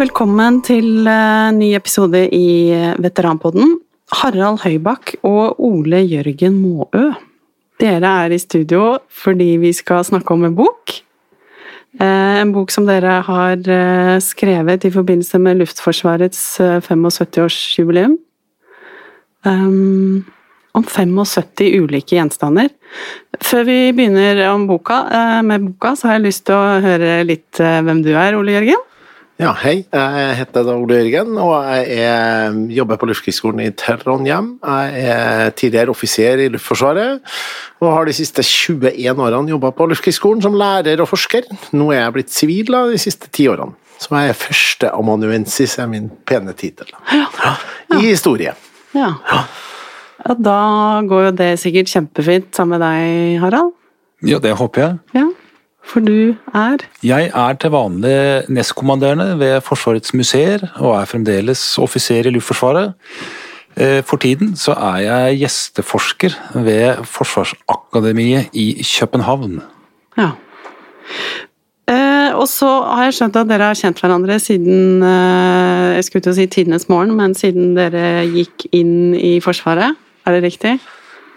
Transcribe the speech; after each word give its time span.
Eh, 0.00 0.06
velkommen 0.06 0.62
til 0.64 1.04
eh, 1.04 1.50
ny 1.52 1.74
episode 1.76 2.22
i 2.32 2.72
Veteranpodden. 3.04 3.74
Harald 4.16 4.62
Høybakk 4.62 5.18
og 5.28 5.60
Ole 5.60 6.00
Jørgen 6.08 6.56
Måø. 6.56 7.10
Dere 7.80 8.08
er 8.24 8.32
i 8.32 8.38
studio 8.40 8.96
fordi 9.12 9.58
vi 9.60 9.74
skal 9.76 10.00
snakke 10.08 10.32
om 10.32 10.46
en 10.48 10.56
bok. 10.56 10.94
Eh, 12.00 12.40
en 12.40 12.54
bok 12.54 12.72
som 12.72 12.88
dere 12.88 13.20
har 13.28 13.60
skrevet 14.24 14.88
i 14.88 14.94
forbindelse 14.94 15.38
med 15.38 15.60
Luftforsvarets 15.60 16.42
75-årsjubileum. 16.88 18.16
Um, 19.44 20.24
om 20.72 20.84
75 20.84 21.76
ulike 21.76 22.16
gjenstander. 22.16 22.72
Før 23.40 23.68
vi 23.68 23.78
begynner 23.92 24.46
boka, 24.64 25.02
med 25.44 25.66
boka, 25.66 25.92
så 25.96 26.08
har 26.08 26.18
jeg 26.18 26.30
lyst 26.30 26.46
til 26.48 26.56
å 26.56 26.80
høre 26.84 27.18
litt 27.28 27.60
hvem 27.60 28.00
du 28.04 28.14
er, 28.14 28.38
Ole 28.38 28.56
Jørgen. 28.56 28.86
Ja, 29.40 29.54
hei. 29.56 29.86
Jeg 29.88 30.34
heter 30.36 30.66
Ole 30.74 30.98
Jørgen, 30.98 31.38
og 31.40 31.54
jeg 31.64 32.02
er, 32.04 32.56
jobber 32.76 32.98
på 33.00 33.06
Luftkrigsskolen 33.08 33.62
i 33.64 33.70
Trondheim. 33.72 34.50
Jeg 34.60 35.04
er 35.14 35.52
tidligere 35.56 35.94
offiser 35.94 36.42
i 36.44 36.50
Luftforsvaret, 36.52 37.22
og 37.80 37.94
har 37.94 38.04
de 38.04 38.16
siste 38.18 38.44
21 38.44 39.22
årene 39.24 39.54
jobba 39.54 39.70
på 39.72 39.86
Luftkrigsskolen 39.88 40.44
som 40.44 40.58
lærer 40.60 41.00
og 41.00 41.08
forsker. 41.08 41.48
Nå 41.72 41.88
er 41.94 42.02
jeg 42.02 42.16
blitt 42.18 42.36
sivil 42.36 42.76
de 42.92 43.00
siste 43.00 43.32
ti 43.32 43.48
årene. 43.48 43.72
Så 43.96 44.12
jeg 44.12 44.34
er 44.34 44.40
førsteamanuensis, 44.42 45.78
er 45.80 45.88
min 45.88 46.12
pene 46.28 46.52
tittel. 46.52 46.92
Ja. 47.08 47.24
Ja. 47.40 47.56
I 47.96 48.10
historie. 48.10 48.52
Ja. 48.92 49.14
ja. 49.24 49.42
Da 50.36 50.60
går 51.08 51.30
jo 51.30 51.36
det 51.40 51.54
sikkert 51.64 51.88
kjempefint 51.88 52.52
sammen 52.52 52.76
med 52.76 52.84
deg, 52.84 53.40
Harald? 53.40 53.72
Ja, 54.20 54.36
det 54.36 54.52
håper 54.60 54.84
jeg. 54.84 55.00
Ja. 55.16 55.30
For 55.86 56.04
du 56.04 56.36
er? 56.54 56.82
Jeg 57.02 57.30
er 57.34 57.56
til 57.58 57.72
vanlig 57.74 58.16
nestkommanderende 58.52 59.38
ved 59.40 59.60
Forsvarets 59.66 60.14
museer, 60.14 60.66
og 60.78 61.00
er 61.00 61.08
fremdeles 61.08 61.62
offiser 61.82 62.28
i 62.28 62.34
Luftforsvaret. 62.34 62.92
Eh, 63.76 64.02
for 64.06 64.20
tiden 64.20 64.56
så 64.58 64.74
er 64.74 64.98
jeg 65.06 65.40
gjesteforsker 65.44 66.36
ved 66.54 67.04
Forsvarsakademiet 67.06 68.50
i 68.52 68.84
København. 68.84 69.60
Ja. 70.18 70.30
Eh, 71.90 72.30
og 72.36 72.46
så 72.48 72.68
har 72.86 73.08
jeg 73.08 73.16
skjønt 73.18 73.38
at 73.40 73.50
dere 73.50 73.70
har 73.70 73.78
kjent 73.78 73.98
hverandre 74.02 74.38
siden 74.42 75.02
eh, 75.02 75.96
jeg 75.96 76.06
skulle 76.06 76.26
til 76.26 76.34
å 76.34 76.38
si 76.38 76.46
tidenes 76.46 76.88
morgen, 76.90 77.16
men 77.18 77.34
siden 77.34 77.74
dere 77.78 78.26
gikk 78.30 78.68
inn 78.70 79.14
i 79.16 79.38
Forsvaret. 79.42 79.98
Er 80.26 80.36
det 80.36 80.44
riktig? 80.44 80.76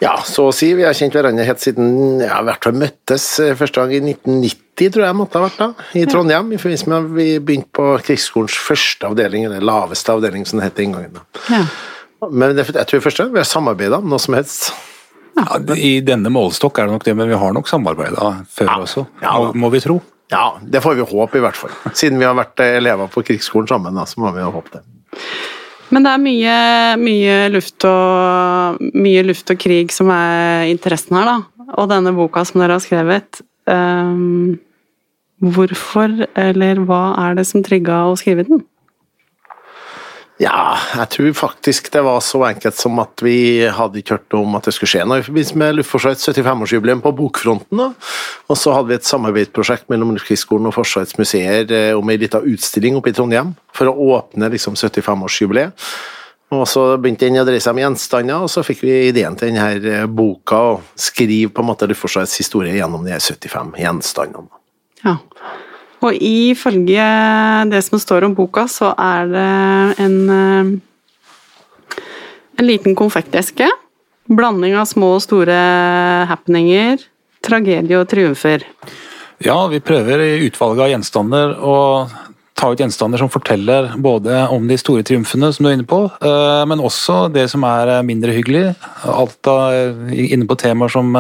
Ja, 0.02 0.18
så 0.26 0.50
å 0.50 0.54
si. 0.56 0.72
Vi 0.76 0.86
har 0.86 0.96
kjent 0.98 1.16
hverandre 1.16 1.46
helt 1.48 1.62
siden 1.64 2.22
ja, 2.24 2.40
i 2.42 2.48
hvert 2.48 2.66
fall 2.66 2.78
møttes 2.80 3.28
eh, 3.44 3.54
første 3.58 3.84
gang 3.84 3.94
i 3.96 4.02
1990, 4.16 4.94
tror 4.96 5.06
jeg 5.06 5.18
måtte 5.18 5.40
ha 5.40 5.46
vært 5.46 5.60
da, 5.62 5.68
i 6.00 6.06
Trondheim. 6.10 6.52
I 6.52 6.60
forbindelse 6.60 6.90
med 6.92 6.98
at 6.98 7.12
vi 7.18 7.28
begynte 7.40 7.72
på 7.78 7.90
krigsskolens 8.08 8.58
første 8.60 9.10
avdeling, 9.10 9.48
eller 9.48 9.64
laveste 9.64 10.16
avdeling, 10.16 10.48
som 10.50 10.60
det 10.60 10.72
het 10.72 10.80
den 10.82 10.96
gangen. 10.96 11.20
da. 11.20 11.44
Ja. 11.54 11.66
Men 12.32 12.56
det, 12.56 12.68
jeg 12.72 12.90
tror 12.90 13.04
første, 13.04 13.26
gang 13.26 13.36
vi 13.36 13.42
har 13.44 13.48
samarbeida 13.48 14.00
om 14.00 14.10
noe 14.12 14.22
som 14.22 14.38
helst. 14.38 14.72
Ja, 15.38 15.58
I 15.76 15.98
denne 16.06 16.30
målestokk 16.32 16.80
er 16.80 16.88
det 16.88 16.98
nok 16.98 17.06
det, 17.08 17.16
men 17.18 17.32
vi 17.32 17.40
har 17.40 17.56
nok 17.56 17.70
samarbeida 17.70 18.36
før 18.54 18.70
ja, 18.70 18.76
også, 18.86 19.06
må, 19.24 19.48
må, 19.66 19.72
vi 19.74 19.82
tro. 19.84 19.98
Ja, 20.32 20.46
det 20.62 20.82
får 20.84 20.98
vi 21.00 21.08
håpe, 21.10 21.40
i 21.40 21.44
hvert 21.44 21.58
fall. 21.58 21.74
Siden 21.94 22.22
vi 22.22 22.28
har 22.28 22.38
vært 22.38 22.62
elever 22.64 23.10
på 23.12 23.26
krigsskolen 23.26 23.70
sammen, 23.70 23.98
da, 23.98 24.06
så 24.10 24.22
må 24.24 24.32
vi 24.36 24.44
jo 24.44 24.54
håpe 24.54 24.78
det. 24.78 24.84
Men 25.94 26.06
det 26.06 26.12
er 26.12 26.22
mye, 26.24 26.58
mye, 26.98 27.38
luft 27.54 27.86
og, 27.86 28.80
mye 28.98 29.24
luft 29.28 29.52
og 29.54 29.60
krig 29.62 29.94
som 29.94 30.10
er 30.14 30.66
interessen 30.72 31.20
her, 31.20 31.30
da. 31.30 31.68
Og 31.78 31.90
denne 31.92 32.14
boka 32.18 32.42
som 32.48 32.64
dere 32.64 32.80
har 32.80 32.84
skrevet. 32.84 33.44
Um, 33.70 34.58
hvorfor, 35.54 36.16
eller 36.40 36.82
hva 36.88 37.04
er 37.28 37.38
det 37.38 37.46
som 37.50 37.64
trigga 37.66 38.08
å 38.10 38.18
skrive 38.20 38.48
den? 38.48 38.64
Ja, 40.42 40.74
jeg 40.98 41.10
tror 41.14 41.34
faktisk 41.38 41.92
det 41.94 42.02
var 42.02 42.18
så 42.26 42.40
enkelt 42.48 42.78
som 42.80 42.98
at 43.04 43.22
vi 43.22 43.68
hadde 43.70 44.00
ikke 44.00 44.16
hørt 44.16 44.36
om 44.40 44.56
at 44.58 44.66
det 44.66 44.74
skulle 44.74 44.90
skje 44.90 45.04
noe 45.06 45.22
i 45.22 45.26
forbindelse 45.26 45.60
med 45.62 45.76
Luftforsvarets 45.78 46.26
75-årsjubileum 46.26 47.04
på 47.04 47.12
bokfronten. 47.20 47.78
Da. 47.78 47.92
Og 48.50 48.58
så 48.58 48.74
hadde 48.74 48.90
vi 48.90 48.98
et 48.98 49.06
samarbeidsprosjekt 49.06 49.86
mellom 49.94 50.16
Luftkrigsskolen 50.16 50.72
og 50.72 50.74
Forsvarets 50.80 51.20
museer 51.22 51.70
eh, 51.70 51.92
om 51.94 52.10
ei 52.10 52.18
lita 52.22 52.42
utstilling 52.42 52.98
oppe 52.98 53.14
i 53.14 53.18
Trondheim 53.18 53.54
for 53.78 53.92
å 53.92 54.10
åpne 54.18 54.50
liksom 54.56 54.78
75-årsjubileet. 54.80 55.86
Og 56.54 56.66
så 56.70 56.86
begynte 57.02 57.30
den 57.30 57.42
å 57.42 57.46
dreie 57.48 57.62
seg 57.64 57.74
om 57.74 57.82
gjenstander, 57.82 58.44
og 58.46 58.52
så 58.52 58.62
fikk 58.66 58.84
vi 58.86 58.96
ideen 59.12 59.38
til 59.38 59.54
denne 59.54 59.70
eh, 59.78 60.08
boka 60.10 60.64
og 60.74 60.90
skrive 60.98 61.54
på 61.54 61.62
en 61.62 61.70
måte 61.70 61.90
Luftforsvarets 61.90 62.40
historie 62.42 62.74
gjennom 62.80 63.06
de 63.06 63.22
75 63.22 63.78
gjenstandene. 63.86 64.50
Ja. 65.06 65.20
Og 66.04 66.18
ifølge 66.20 67.06
det 67.72 67.80
som 67.86 68.02
står 68.02 68.28
om 68.28 68.36
boka, 68.36 68.66
så 68.68 68.92
er 69.00 69.30
det 69.32 69.52
en, 70.04 70.18
eh, 70.30 72.00
en 72.60 72.68
liten 72.68 72.96
konfekteske. 72.96 73.70
Blanding 74.28 74.76
av 74.76 74.86
små 74.88 75.16
og 75.16 75.24
store 75.24 75.56
happeninger, 76.28 77.00
tragedie 77.44 78.00
og 78.00 78.08
triumfer. 78.08 78.64
Ja, 79.44 79.68
vi 79.68 79.80
prøver 79.80 80.20
i 80.24 80.48
utvalget 80.48 80.84
av 80.84 80.92
gjenstander 80.92 81.56
å 81.60 82.10
ta 82.54 82.72
ut 82.72 82.80
gjenstander 82.80 83.18
som 83.20 83.32
forteller 83.32 83.92
både 83.98 84.48
om 84.54 84.68
de 84.68 84.78
store 84.78 85.04
triumfene, 85.04 85.52
som 85.52 85.66
du 85.66 85.70
er 85.70 85.78
inne 85.78 85.88
på, 85.88 86.06
eh, 86.22 86.66
men 86.66 86.80
også 86.80 87.32
det 87.34 87.50
som 87.50 87.64
er 87.64 88.04
mindre 88.04 88.32
hyggelig. 88.32 88.76
Alt 89.04 89.48
av, 89.48 89.74
inne 90.12 90.48
på 90.48 90.56
temaer 90.60 90.92
som 90.92 91.16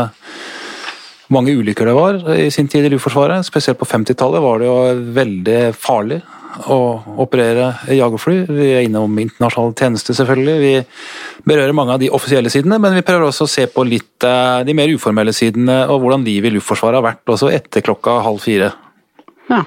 mange 1.34 1.56
ulykker 1.58 1.90
det 1.90 1.98
var 1.98 2.22
i 2.38 2.50
sin 2.54 2.70
tid 2.72 2.86
i 2.88 2.94
Luftforsvaret. 2.94 3.46
Spesielt 3.48 3.80
på 3.80 3.90
50-tallet 3.90 4.44
var 4.44 4.62
det 4.62 4.70
jo 4.70 4.80
veldig 5.18 5.60
farlig 5.76 6.22
å 6.70 6.78
operere 7.24 7.72
jagerfly. 7.90 8.36
Vi 8.50 8.68
er 8.76 8.86
innom 8.86 9.18
internasjonal 9.22 9.74
tjeneste, 9.78 10.16
selvfølgelig. 10.18 10.56
Vi 10.62 10.74
berører 11.50 11.76
mange 11.76 11.96
av 11.96 12.02
de 12.02 12.12
offisielle 12.14 12.52
sidene, 12.54 12.80
men 12.82 12.96
vi 12.98 13.06
prøver 13.06 13.28
også 13.28 13.48
å 13.48 13.54
se 13.54 13.66
på 13.72 13.86
litt 13.88 14.28
eh, 14.28 14.62
de 14.68 14.76
mer 14.78 14.92
uformelle 14.94 15.34
sidene, 15.36 15.84
og 15.90 16.04
hvordan 16.04 16.26
livet 16.28 16.52
i 16.52 16.58
Luftforsvaret 16.58 17.02
har 17.02 17.08
vært 17.08 17.34
også 17.36 17.50
etter 17.54 17.86
klokka 17.86 18.20
halv 18.26 18.44
fire. 18.44 18.70
Ja. 19.50 19.64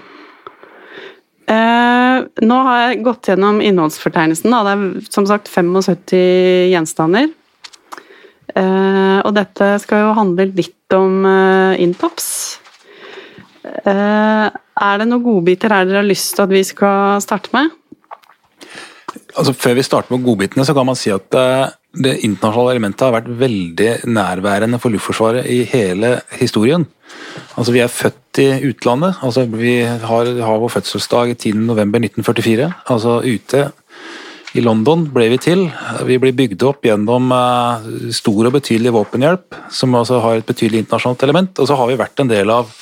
Eh, 1.47 2.21
nå 2.47 2.61
har 2.69 2.81
jeg 2.83 3.03
gått 3.07 3.31
gjennom 3.31 3.61
innholdsfortegnelsen. 3.65 4.55
Da. 4.55 4.63
Det 4.67 4.77
er 4.77 5.11
som 5.15 5.29
sagt 5.29 5.51
75 5.51 6.73
gjenstander. 6.73 7.31
Eh, 8.57 9.19
og 9.21 9.35
dette 9.37 9.75
skal 9.83 10.07
jo 10.07 10.17
handle 10.17 10.49
litt 10.55 10.76
om 10.95 11.25
eh, 11.27 11.81
Intops. 11.83 12.29
Eh, 13.65 14.47
er 14.47 15.01
det 15.01 15.09
noen 15.09 15.25
godbiter 15.25 15.75
her 15.75 15.89
dere 15.89 16.03
har 16.03 16.09
lyst 16.09 16.37
til 16.37 16.47
at 16.47 16.53
vi 16.53 16.63
skal 16.67 17.23
starte 17.25 17.51
med? 17.57 17.73
Altså, 19.37 19.57
før 19.57 19.77
vi 19.79 19.85
starter 19.87 20.15
med 20.15 20.25
godbitene, 20.25 20.65
så 20.65 20.75
kan 20.77 20.87
man 20.87 20.99
si 20.99 21.11
at 21.13 21.27
det 21.97 22.19
internasjonale 22.25 22.75
elementet 22.77 23.05
har 23.07 23.15
vært 23.15 23.33
veldig 23.41 23.91
nærværende 24.13 24.79
for 24.81 24.93
Luftforsvaret 24.93 25.49
i 25.49 25.63
hele 25.69 26.19
historien. 26.37 26.85
Altså, 27.57 27.73
Vi 27.73 27.81
er 27.81 27.89
født 27.89 28.39
i 28.39 28.49
utlandet. 28.69 29.17
altså 29.23 29.47
Vi 29.49 29.81
har, 29.83 30.25
har 30.25 30.59
vår 30.61 30.69
fødselsdag 30.69 31.37
10.11.1944. 31.41 32.73
Altså 32.87 33.21
ute 33.25 33.73
i 34.57 34.65
London 34.65 35.05
ble 35.13 35.29
vi 35.33 35.39
til. 35.43 35.67
Vi 36.09 36.19
ble 36.23 36.33
bygd 36.37 36.65
opp 36.69 36.87
gjennom 36.87 37.33
eh, 37.35 37.89
stor 38.17 38.49
og 38.49 38.57
betydelig 38.57 38.95
våpenhjelp, 38.97 39.59
som 39.73 39.97
altså 39.99 40.21
har 40.25 40.41
et 40.41 40.49
betydelig 40.49 40.85
internasjonalt 40.85 41.25
element. 41.27 41.61
Og 41.61 41.69
så 41.69 41.79
har 41.79 41.91
vi 41.91 41.99
vært 42.01 42.23
en 42.23 42.33
del 42.33 42.53
av 42.53 42.73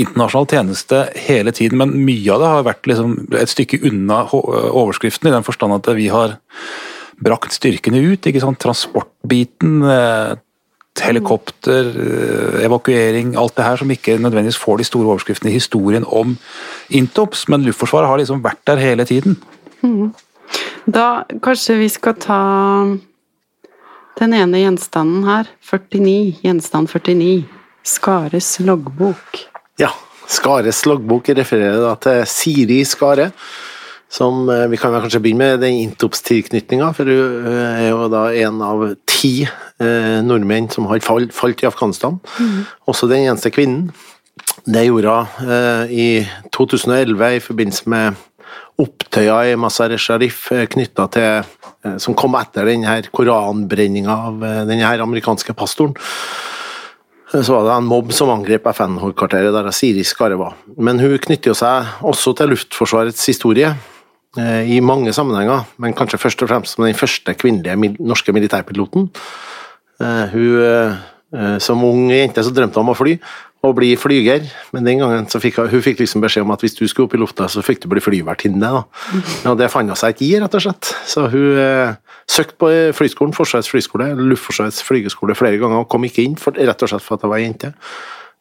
internasjonal 0.00 0.46
tjeneste 0.50 1.00
hele 1.26 1.52
tiden, 1.56 1.80
men 1.80 1.96
mye 2.06 2.30
av 2.34 2.42
det 2.42 2.52
har 2.52 2.68
vært 2.68 2.88
liksom 2.90 3.16
et 3.40 3.50
stykke 3.50 3.80
unna 3.90 4.22
overskriften, 4.30 5.28
i 5.28 5.34
den 5.34 5.46
forstand 5.46 5.74
at 5.76 5.90
vi 5.98 6.06
har 6.12 6.38
brakt 7.20 7.52
styrkene 7.56 8.00
ut. 8.12 8.26
ikke 8.26 8.42
sant? 8.42 8.60
Transportbiten, 8.62 9.82
eh, 9.84 10.36
helikopter, 11.00 11.90
eh, 11.90 12.64
evakuering, 12.64 13.36
alt 13.36 13.56
det 13.56 13.64
her 13.64 13.76
som 13.76 13.90
ikke 13.90 14.18
nødvendigvis 14.18 14.58
får 14.58 14.78
de 14.78 14.84
store 14.84 15.14
overskriftene 15.14 15.50
i 15.50 15.58
historien 15.58 16.04
om 16.06 16.38
Intops, 16.90 17.48
men 17.48 17.64
Luftforsvaret 17.64 18.08
har 18.08 18.18
liksom 18.18 18.42
vært 18.42 18.64
der 18.66 18.76
hele 18.76 19.04
tiden. 19.04 19.36
Mm. 19.82 20.12
Da 20.90 21.24
kanskje 21.44 21.78
vi 21.80 21.88
skal 21.92 22.16
ta 22.20 22.42
den 24.20 24.36
ene 24.36 24.60
gjenstanden 24.60 25.24
her. 25.28 25.50
49. 25.64 26.40
Gjenstand 26.44 26.90
49. 26.92 27.44
Skares 27.86 28.58
loggbok. 28.60 29.44
Ja. 29.80 29.92
Skares 30.30 30.84
loggbok 30.86 31.32
refererer 31.34 31.80
da 31.82 31.96
til 31.98 32.22
Siri 32.30 32.80
Skare. 32.86 33.30
Som 34.10 34.48
eh, 34.50 34.66
Vi 34.70 34.78
kan 34.78 34.94
kanskje 34.94 35.20
begynne 35.22 35.52
med 35.52 35.60
den 35.62 35.78
Intops-tilknytninga, 35.84 36.90
for 36.94 37.06
hun 37.06 37.46
eh, 37.46 37.82
er 37.86 37.88
jo 37.92 38.08
da 38.10 38.24
en 38.42 38.62
av 38.66 38.84
ti 39.10 39.44
eh, 39.44 40.18
nordmenn 40.26 40.70
som 40.70 40.88
har 40.90 41.02
falt, 41.02 41.62
i 41.62 41.68
Afghanistan. 41.68 42.18
Mm. 42.38 42.64
Også 42.90 43.10
den 43.10 43.28
eneste 43.28 43.52
kvinnen. 43.54 43.92
Det 44.66 44.82
gjorde 44.86 45.14
hun 45.38 45.90
i 45.90 46.26
2011 46.52 47.36
i 47.36 47.40
forbindelse 47.40 47.90
med 47.90 48.18
opptøyer 48.80 49.52
i 49.52 49.56
Mazar 49.60 49.92
Sharif 50.00 50.46
eh, 50.54 50.66
knytta 50.70 51.06
til 51.12 51.28
eh, 51.40 51.96
Som 52.02 52.16
kom 52.18 52.36
etter 52.38 52.68
denne 52.68 53.00
koranbrenninga 53.12 54.16
av 54.30 54.44
eh, 54.46 54.62
denne 54.68 54.90
amerikanske 55.04 55.54
pastoren. 55.56 55.96
Så 57.30 57.54
var 57.54 57.62
det 57.66 57.76
en 57.76 57.86
mobb 57.86 58.10
som 58.10 58.32
angrep 58.32 58.64
FN-hovedkvarteret 58.72 59.54
der 59.54 59.70
Siri 59.74 60.02
Skare 60.02 60.38
var. 60.40 60.56
Men 60.76 60.98
hun 60.98 61.14
knytter 61.22 61.54
seg 61.54 62.02
også 62.02 62.34
til 62.34 62.50
Luftforsvarets 62.50 63.22
historie 63.30 63.70
i 64.66 64.80
mange 64.82 65.12
sammenhenger, 65.14 65.62
men 65.82 65.94
kanskje 65.94 66.18
først 66.22 66.42
og 66.42 66.50
fremst 66.50 66.74
som 66.74 66.84
den 66.86 66.98
første 66.98 67.34
kvinnelige 67.38 67.94
norske 68.02 68.34
militærpiloten. 68.34 69.06
Hun, 70.34 70.98
som 71.62 71.86
ung 71.86 72.10
jente 72.10 72.42
så 72.42 72.50
drømte 72.54 72.82
om 72.82 72.90
å 72.90 72.98
fly, 72.98 73.14
å 73.60 73.70
bli 73.76 73.90
flyger, 74.00 74.46
men 74.72 74.86
den 74.86 75.02
gangen 75.02 75.26
så 75.28 75.40
fikk 75.42 75.58
hun 75.68 75.82
fikk 75.84 75.98
liksom 76.00 76.22
beskjed 76.24 76.46
om 76.46 76.52
at 76.54 76.62
hvis 76.64 76.78
du 76.78 76.86
skulle 76.88 77.10
opp 77.10 77.16
i 77.16 77.20
lufta, 77.20 77.48
så 77.50 77.60
fikk 77.64 77.82
du 77.82 77.90
bli 77.92 78.00
flyvertinne. 78.00 78.70
Og 79.50 79.58
det 79.60 79.68
fant 79.72 79.92
hun 79.92 79.98
seg 80.00 80.14
ikke 80.14 80.24
i, 80.26 80.38
rett 80.40 80.56
og 80.56 80.64
slett. 80.64 80.92
Så 81.08 81.26
hun 81.28 81.58
eh, 81.60 81.98
søkte 82.30 82.56
på 82.62 82.70
flyskolen, 82.96 83.34
Forsvarets 83.36 83.68
flyskole, 83.68 84.14
Luftforsvarets 84.16 84.80
flygeskole 84.86 85.36
flere 85.36 85.60
ganger, 85.60 85.84
og 85.84 85.90
kom 85.92 86.08
ikke 86.08 86.24
inn, 86.24 86.38
for, 86.40 86.56
rett 86.56 86.86
og 86.86 86.92
slett 86.92 87.04
for 87.04 87.18
at 87.18 87.26
hun 87.26 87.34
var 87.34 87.44
jente. 87.44 87.74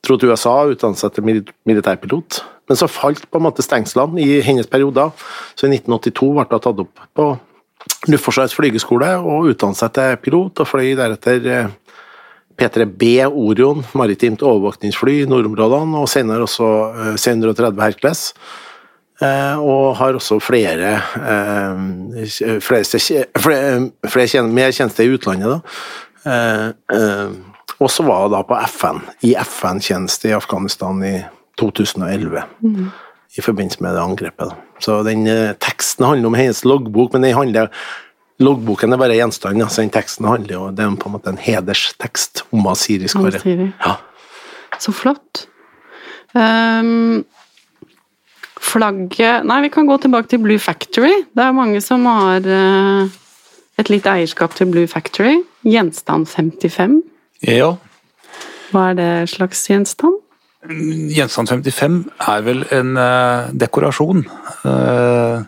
Dro 0.07 0.15
til 0.15 0.31
USA 0.31 0.55
og 0.63 0.77
utdannet 0.77 1.01
seg 1.01 1.11
til 1.17 1.43
militærpilot. 1.67 2.39
Men 2.71 2.79
så 2.79 2.87
falt 2.87 3.25
på 3.27 3.41
en 3.41 3.47
måte 3.49 3.65
stengslene 3.65 4.23
i 4.23 4.39
hennes 4.45 4.71
perioder, 4.71 5.11
så 5.57 5.67
i 5.67 5.73
1982 5.73 6.31
ble 6.37 6.47
hun 6.47 6.63
tatt 6.63 6.83
opp 6.85 7.05
på 7.17 7.29
Luftforsvarets 8.07 8.55
flygeskole 8.55 9.11
og 9.19 9.51
utdannet 9.51 9.79
seg 9.79 9.91
til 9.95 10.17
pilot, 10.23 10.63
og 10.63 10.69
fløy 10.69 10.93
deretter 10.95 11.51
eh, 11.51 11.71
P3B 12.59 13.25
Orion, 13.27 13.83
maritimt 13.95 14.43
overvåkningsfly 14.43 15.21
i 15.21 15.27
nordområdene, 15.29 16.01
og 16.01 16.09
senere 16.11 16.43
også 16.43 16.67
eh, 16.89 17.13
C-130 17.19 17.79
Hercules. 17.83 18.23
Eh, 19.23 19.59
og 19.59 19.95
har 19.99 20.15
også 20.15 20.39
flere, 20.43 20.93
eh, 21.19 21.75
flere, 22.59 24.43
mer 24.47 24.75
tjenester 24.75 25.05
i 25.05 25.13
utlandet. 25.15 25.49
da. 25.55 25.59
Og 27.79 27.87
så 27.87 28.03
var 28.03 28.25
hun 28.25 28.33
da 28.33 28.41
på 28.43 28.57
FN, 28.67 28.97
i 29.23 29.35
FN-tjeneste 29.39 30.27
i 30.27 30.35
Afghanistan 30.35 30.99
i 31.03 31.21
2011. 31.59 32.43
Mm. 32.59 32.89
I 33.37 33.41
forbindelse 33.41 33.83
med 33.83 33.95
det 33.95 34.03
angrepet. 34.03 34.51
Da. 34.51 34.55
Så 34.83 34.99
den 35.07 35.23
teksten 35.63 36.05
handler 36.05 36.27
om 36.27 36.35
hennes 36.35 36.65
loggbok, 36.67 37.13
men 37.13 37.23
den 37.23 37.37
handler 37.37 37.71
Loggboken 38.39 38.95
er 38.95 39.01
bare 39.01 39.17
gjenstand, 39.17 39.59
altså 39.63 39.83
den 39.83 39.91
teksten 39.91 40.27
handler 40.29 40.53
jo 40.53 40.67
Det 40.71 40.85
er 40.85 40.93
på 40.95 41.09
en 41.09 41.15
måte 41.17 41.33
en 41.33 41.41
hederstekst 41.43 42.45
om 42.55 42.69
Asiri 42.71 43.09
Skare. 43.11 43.41
Ja. 43.43 43.97
Så 44.79 44.93
flott. 44.95 45.47
Um, 46.31 47.25
flagget 48.59 49.47
Nei, 49.49 49.59
vi 49.65 49.71
kan 49.73 49.89
gå 49.89 49.97
tilbake 49.99 50.31
til 50.31 50.43
Blue 50.43 50.59
Factory. 50.59 51.11
Det 51.35 51.43
er 51.43 51.57
mange 51.57 51.81
som 51.83 52.05
har 52.07 52.47
uh, 52.47 53.11
et 53.79 53.91
litt 53.91 54.07
eierskap 54.07 54.55
til 54.55 54.71
Blue 54.71 54.87
Factory. 54.87 55.41
Gjenstand 55.67 56.29
55. 56.31 57.01
Ja. 57.43 57.73
Hva 58.71 58.89
er 58.91 58.99
det 58.99 59.11
slags 59.33 59.65
gjenstand? 59.67 60.19
Gjenstand 60.69 61.51
55 61.51 62.01
er 62.27 62.43
vel 62.47 62.65
en 62.75 62.95
uh, 62.99 63.51
dekorasjon. 63.51 64.25
Uh, 64.63 65.43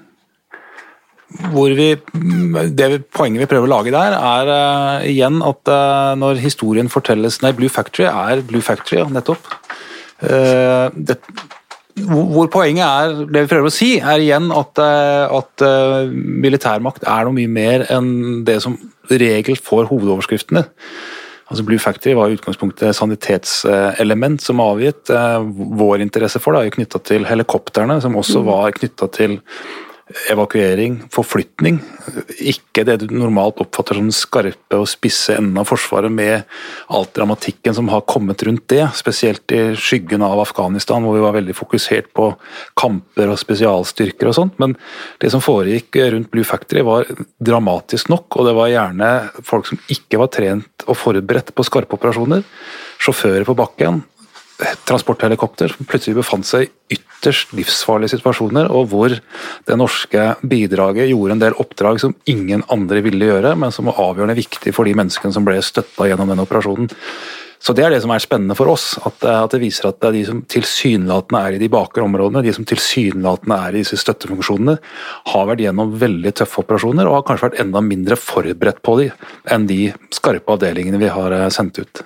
vi, 1.78 1.88
det 2.76 2.90
Poenget 3.14 3.44
vi 3.44 3.50
prøver 3.50 3.68
å 3.68 3.72
lage 3.72 3.94
der, 3.94 4.16
er 4.18 4.52
uh, 4.52 5.08
igjen 5.08 5.42
at 5.46 5.72
uh, 5.72 6.14
når 6.20 6.42
historien 6.44 6.92
fortelles 6.92 7.42
Nei, 7.44 7.54
Blue 7.58 7.72
Factory 7.72 8.08
er 8.10 8.44
Blue 8.48 8.64
Factory, 8.66 9.00
ja, 9.02 9.08
nettopp. 9.12 9.50
Uh, 10.22 10.90
det, 10.96 11.18
hvor 12.02 12.48
poenget 12.54 12.86
er, 12.86 13.16
det 13.28 13.46
vi 13.46 13.52
prøver 13.52 13.68
å 13.70 13.74
si, 13.74 13.96
er 14.00 14.22
igjen 14.24 14.48
at, 14.56 14.80
at 14.80 15.64
militærmakt 16.08 17.04
er 17.04 17.28
noe 17.28 17.36
mye 17.36 17.52
mer 17.52 17.84
enn 17.92 18.46
det 18.48 18.62
som 18.64 18.78
regel 19.12 19.60
får 19.60 19.90
hovedoverskriftene. 19.90 20.64
Altså 21.52 21.66
Blue 21.68 21.84
Factory 21.84 22.16
var 22.16 22.32
i 22.32 22.38
utgangspunktet 22.38 22.96
sanitetselement 22.96 24.40
som 24.42 24.64
avgitt. 24.64 25.12
Vår 25.84 26.00
interesse 26.00 26.40
for 26.40 26.56
det 26.56 26.62
er 26.62 26.70
jo 26.70 26.78
knytta 26.78 27.04
til 27.12 27.28
helikoptrene, 27.28 28.00
som 28.02 28.16
også 28.16 28.40
mm. 28.40 28.48
var 28.48 28.78
knytta 28.80 29.12
til 29.20 29.36
evakuering, 30.32 30.98
forflytning. 31.14 31.80
Ikke 32.40 32.84
det 32.88 32.98
du 33.02 33.14
normalt 33.14 33.62
oppfatter 33.64 33.98
som 33.98 34.10
den 34.10 34.16
skarpe 34.16 34.80
og 34.80 34.90
spisse 34.90 35.36
enden 35.38 35.60
av 35.62 35.70
Forsvaret, 35.70 36.12
med 36.12 36.44
alt 36.92 37.14
dramatikken 37.16 37.76
som 37.78 37.90
har 37.94 38.06
kommet 38.10 38.44
rundt 38.48 38.68
det. 38.72 38.84
Spesielt 38.98 39.54
i 39.56 39.62
skyggen 39.80 40.24
av 40.26 40.42
Afghanistan, 40.44 41.04
hvor 41.04 41.18
vi 41.18 41.24
var 41.24 41.36
veldig 41.38 41.56
fokusert 41.58 42.12
på 42.18 42.32
kamper 42.80 43.32
og 43.32 43.40
spesialstyrker 43.42 44.32
og 44.32 44.38
sånt. 44.38 44.60
Men 44.62 44.78
det 45.24 45.32
som 45.34 45.44
foregikk 45.44 46.02
rundt 46.14 46.32
Blue 46.34 46.48
Factory 46.48 46.86
var 46.88 47.10
dramatisk 47.40 48.12
nok, 48.12 48.30
og 48.38 48.50
det 48.50 48.56
var 48.58 48.72
gjerne 48.74 49.12
folk 49.48 49.70
som 49.72 49.82
ikke 49.92 50.22
var 50.22 50.32
trent 50.34 50.88
og 50.88 50.98
forberedt 51.00 51.54
på 51.56 51.68
skarpe 51.68 51.98
operasjoner. 52.00 52.44
Sjåfører 53.02 53.48
på 53.48 53.58
bakken 53.58 54.04
transporthelikopter 54.88 55.74
som 55.74 55.88
plutselig 55.90 56.20
befant 56.20 56.48
seg 56.48 56.68
i 56.68 57.00
ytterst 57.22 57.54
livsfarlige 57.58 58.16
situasjoner, 58.16 58.72
og 58.74 58.90
hvor 58.92 59.14
det 59.14 59.78
norske 59.78 60.32
bidraget 60.42 61.12
gjorde 61.12 61.38
en 61.38 61.44
del 61.44 61.58
oppdrag 61.62 62.02
som 62.02 62.16
ingen 62.30 62.66
andre 62.74 63.04
ville 63.06 63.30
gjøre, 63.30 63.54
men 63.60 63.74
som 63.74 63.90
var 63.90 64.02
avgjørende 64.02 64.38
viktig 64.40 64.74
for 64.76 64.90
de 64.90 64.96
menneskene 64.98 65.36
som 65.36 65.46
ble 65.46 65.60
støtta 65.66 66.10
gjennom 66.10 66.34
den 66.34 66.44
operasjonen. 66.44 66.90
Så 67.62 67.76
Det 67.78 67.84
er 67.86 67.92
det 67.94 68.02
som 68.02 68.10
er 68.10 68.24
spennende 68.24 68.56
for 68.58 68.72
oss, 68.74 68.96
at, 69.06 69.22
at 69.22 69.54
det 69.54 69.60
viser 69.62 69.92
at 69.92 70.00
det 70.02 70.08
er 70.08 70.16
de 70.16 70.22
som 70.26 70.40
tilsynelatende 70.50 71.42
er 71.46 71.58
i 71.58 71.60
de 71.62 71.70
bakre 71.70 72.02
områdene, 72.02 72.42
de 72.42 72.54
som 72.58 72.66
tilsynelatende 72.66 73.58
er 73.68 73.76
i 73.76 73.84
disse 73.84 74.00
støttefunksjonene, 74.02 74.80
har 75.30 75.46
vært 75.46 75.62
gjennom 75.62 75.94
veldig 76.02 76.34
tøffe 76.42 76.64
operasjoner 76.64 77.06
og 77.06 77.20
har 77.20 77.28
kanskje 77.28 77.52
vært 77.52 77.62
enda 77.62 77.84
mindre 77.86 78.18
forberedt 78.18 78.82
på 78.82 78.98
de 79.04 79.12
enn 79.54 79.70
de 79.70 79.84
skarpe 80.10 80.58
avdelingene 80.58 81.04
vi 81.04 81.14
har 81.14 81.38
eh, 81.38 81.52
sendt 81.54 81.78
ut. 81.78 82.02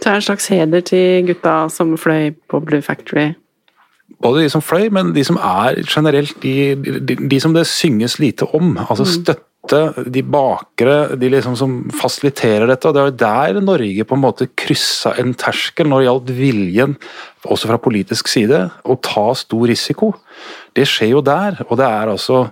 Så 0.00 0.08
er 0.08 0.16
det 0.16 0.22
en 0.22 0.28
slags 0.30 0.48
heder 0.48 0.84
til 0.88 1.26
gutta 1.28 1.54
som 1.68 1.92
fløy 2.00 2.32
på 2.48 2.62
Blue 2.64 2.80
Factory? 2.82 3.34
Både 4.20 4.42
de 4.44 4.50
som 4.52 4.64
fløy, 4.64 4.88
men 4.92 5.12
de 5.16 5.22
som 5.24 5.36
er 5.36 5.82
generelt 5.88 6.34
de, 6.42 6.74
de, 6.76 7.16
de 7.30 7.40
som 7.40 7.54
det 7.56 7.66
synges 7.68 8.18
lite 8.20 8.48
om. 8.56 8.74
Altså 8.80 9.04
mm. 9.04 9.12
støtte 9.12 10.08
de 10.08 10.22
bakere, 10.24 11.16
de 11.20 11.30
liksom 11.32 11.54
som 11.56 11.76
fasiliterer 11.94 12.66
dette. 12.68 12.88
og 12.88 12.96
Det 12.96 13.02
er 13.02 13.10
jo 13.10 13.18
der 13.20 13.60
Norge 13.64 14.08
på 14.08 14.16
en 14.16 14.24
måte 14.24 14.48
kryssa 14.56 15.14
en 15.20 15.36
terskel 15.36 15.88
når 15.88 16.00
det 16.00 16.08
gjaldt 16.08 16.34
viljen, 16.40 16.96
også 17.44 17.70
fra 17.70 17.80
politisk 17.80 18.28
side, 18.32 18.64
å 18.84 18.98
ta 19.04 19.30
stor 19.36 19.68
risiko. 19.68 20.14
Det 20.76 20.88
skjer 20.88 21.14
jo 21.14 21.24
der, 21.24 21.60
og 21.68 21.76
det 21.80 21.86
er 21.86 22.12
altså 22.16 22.46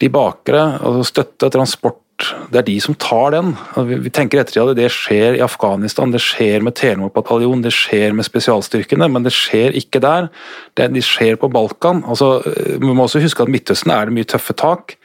de 0.00 0.10
bakere, 0.12 0.76
altså 0.78 1.06
støtte, 1.10 1.50
transport 1.50 2.05
det 2.50 2.60
er 2.60 2.66
de 2.66 2.76
som 2.80 2.96
tar 2.96 3.34
den. 3.34 3.50
Vi 3.76 4.10
tenker 4.14 4.40
etter 4.40 4.62
at 4.62 4.78
det 4.78 4.88
skjer 4.94 5.36
i 5.36 5.42
Afghanistan, 5.44 6.12
det 6.14 6.22
skjer 6.24 6.64
med 6.64 6.76
Telemark 6.78 7.12
bataljon, 7.16 7.64
det 7.64 7.74
skjer 7.76 8.14
med 8.16 8.26
spesialstyrkene, 8.26 9.08
men 9.12 9.26
det 9.26 9.34
skjer 9.36 9.76
ikke 9.76 10.00
der. 10.04 10.30
Det 10.78 11.04
skjer 11.04 11.36
på 11.40 11.50
Balkan. 11.52 12.02
Altså, 12.08 12.40
vi 12.46 12.80
må 12.88 13.04
også 13.04 13.20
huske 13.24 13.44
at 13.44 13.52
Midtøsten 13.52 13.92
er 13.92 14.08
det 14.08 14.16
mye 14.16 14.28
tøffe 14.28 14.56
tak, 14.56 14.96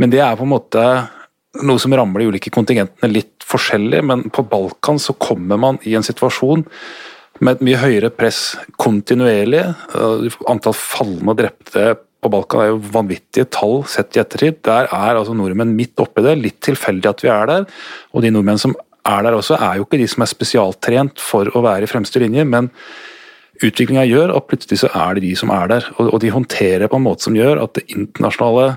men 0.00 0.12
det 0.12 0.20
er 0.24 0.36
på 0.36 0.44
en 0.44 0.52
måte 0.52 0.84
noe 1.66 1.82
som 1.82 1.94
rammer 1.96 2.22
de 2.22 2.28
ulike 2.30 2.52
kontingentene 2.54 3.10
litt 3.10 3.46
forskjellig, 3.46 4.04
men 4.06 4.28
på 4.30 4.44
Balkan 4.46 5.00
så 5.02 5.16
kommer 5.18 5.58
man 5.58 5.80
i 5.88 5.96
en 5.98 6.06
situasjon 6.06 6.66
med 7.40 7.56
et 7.56 7.64
mye 7.64 7.80
høyere 7.80 8.12
press 8.12 8.54
kontinuerlig. 8.78 9.64
Antall 10.50 10.76
falne 10.76 11.32
og 11.32 11.40
drepte 11.40 11.94
på 12.20 12.30
Balkan 12.32 12.62
er 12.62 12.70
jo 12.72 12.80
vanvittige 12.92 13.48
tall 13.48 13.80
sett 13.88 14.16
i 14.16 14.20
ettertid. 14.22 14.60
Der 14.66 14.90
er 14.92 15.16
altså 15.16 15.34
nordmenn 15.36 15.72
midt 15.76 16.00
oppi 16.02 16.24
det. 16.24 16.36
Litt 16.40 16.58
tilfeldig 16.66 17.08
at 17.08 17.24
vi 17.24 17.30
er 17.32 17.46
der. 17.48 17.68
Og 18.12 18.24
de 18.24 18.32
nordmenn 18.34 18.60
som 18.60 18.74
er 19.08 19.22
der 19.24 19.36
også, 19.36 19.56
er 19.56 19.78
jo 19.78 19.86
ikke 19.86 20.00
de 20.00 20.08
som 20.10 20.24
er 20.24 20.30
spesialtrent 20.30 21.22
for 21.22 21.48
å 21.56 21.62
være 21.64 21.86
i 21.86 21.90
fremste 21.90 22.20
linje, 22.20 22.44
men 22.44 22.68
utviklinga 23.60 24.04
gjør 24.08 24.34
at 24.36 24.48
plutselig 24.48 24.82
så 24.82 24.90
er 24.96 25.16
det 25.16 25.24
de 25.24 25.32
som 25.38 25.52
er 25.54 25.72
der. 25.72 25.88
Og, 25.98 26.18
de 26.20 26.32
håndterer 26.32 26.90
på 26.90 27.00
en 27.00 27.06
måte 27.06 27.26
som 27.26 27.36
gjør 27.36 27.62
at 27.64 27.78
det 27.78 27.86
internasjonale 27.94 28.74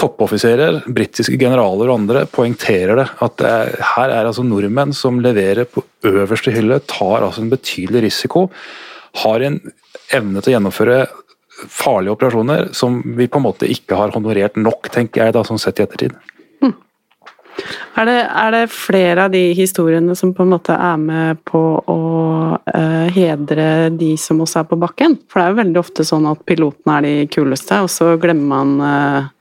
toppoffiserer, 0.00 0.80
britiske 0.90 1.38
generaler 1.38 1.88
og 1.88 2.00
andre 2.00 2.24
poengterer 2.28 2.98
det. 2.98 3.08
At 3.24 3.36
det 3.40 3.50
er, 3.50 3.74
her 3.94 4.10
er 4.10 4.28
altså 4.28 4.44
nordmenn 4.46 4.94
som 4.96 5.20
leverer 5.22 5.68
på 5.70 5.84
øverste 6.10 6.54
hylle, 6.54 6.80
tar 6.90 7.22
altså 7.22 7.44
en 7.44 7.52
betydelig 7.52 8.08
risiko. 8.08 8.48
Har 9.22 9.44
en 9.46 9.60
evne 10.12 10.42
til 10.42 10.52
å 10.52 10.56
gjennomføre 10.56 10.98
farlige 11.70 12.14
operasjoner 12.14 12.68
som 12.72 13.00
vi 13.16 13.28
på 13.28 13.40
en 13.40 13.46
måte 13.46 13.68
ikke 13.70 13.98
har 13.98 14.14
honorert 14.14 14.56
nok, 14.60 14.90
tenker 14.92 15.24
jeg 15.24 15.36
da, 15.36 15.44
sånn 15.46 15.60
sett 15.62 15.80
i 15.80 15.84
ettertid. 15.84 16.14
Hm. 16.62 16.74
Er, 17.94 18.08
det, 18.08 18.16
er, 18.26 18.50
det, 18.54 18.62
flere 18.74 19.26
av 19.26 19.34
de 19.34 19.42
historiene 19.56 20.16
som 20.18 20.34
på 20.34 20.44
en 20.44 20.54
måte 20.54 20.74
er 20.74 20.98
med 21.00 21.42
på 21.46 21.62
å 21.78 21.98
uh, 22.58 23.06
hedre 23.14 23.68
de 23.94 24.14
som 24.20 24.42
også 24.44 24.62
er 24.62 24.70
på 24.70 24.80
bakken? 24.82 25.18
For 25.30 25.40
det 25.40 25.46
er 25.46 25.54
jo 25.54 25.60
veldig 25.62 25.82
ofte 25.84 26.06
sånn 26.06 26.28
at 26.30 26.42
pilotene 26.48 26.98
er 26.98 27.08
de 27.08 27.14
kuleste, 27.32 27.82
og 27.86 27.92
så 27.92 28.14
glemmer 28.20 28.50
man 28.54 28.74
uh, 28.82 29.32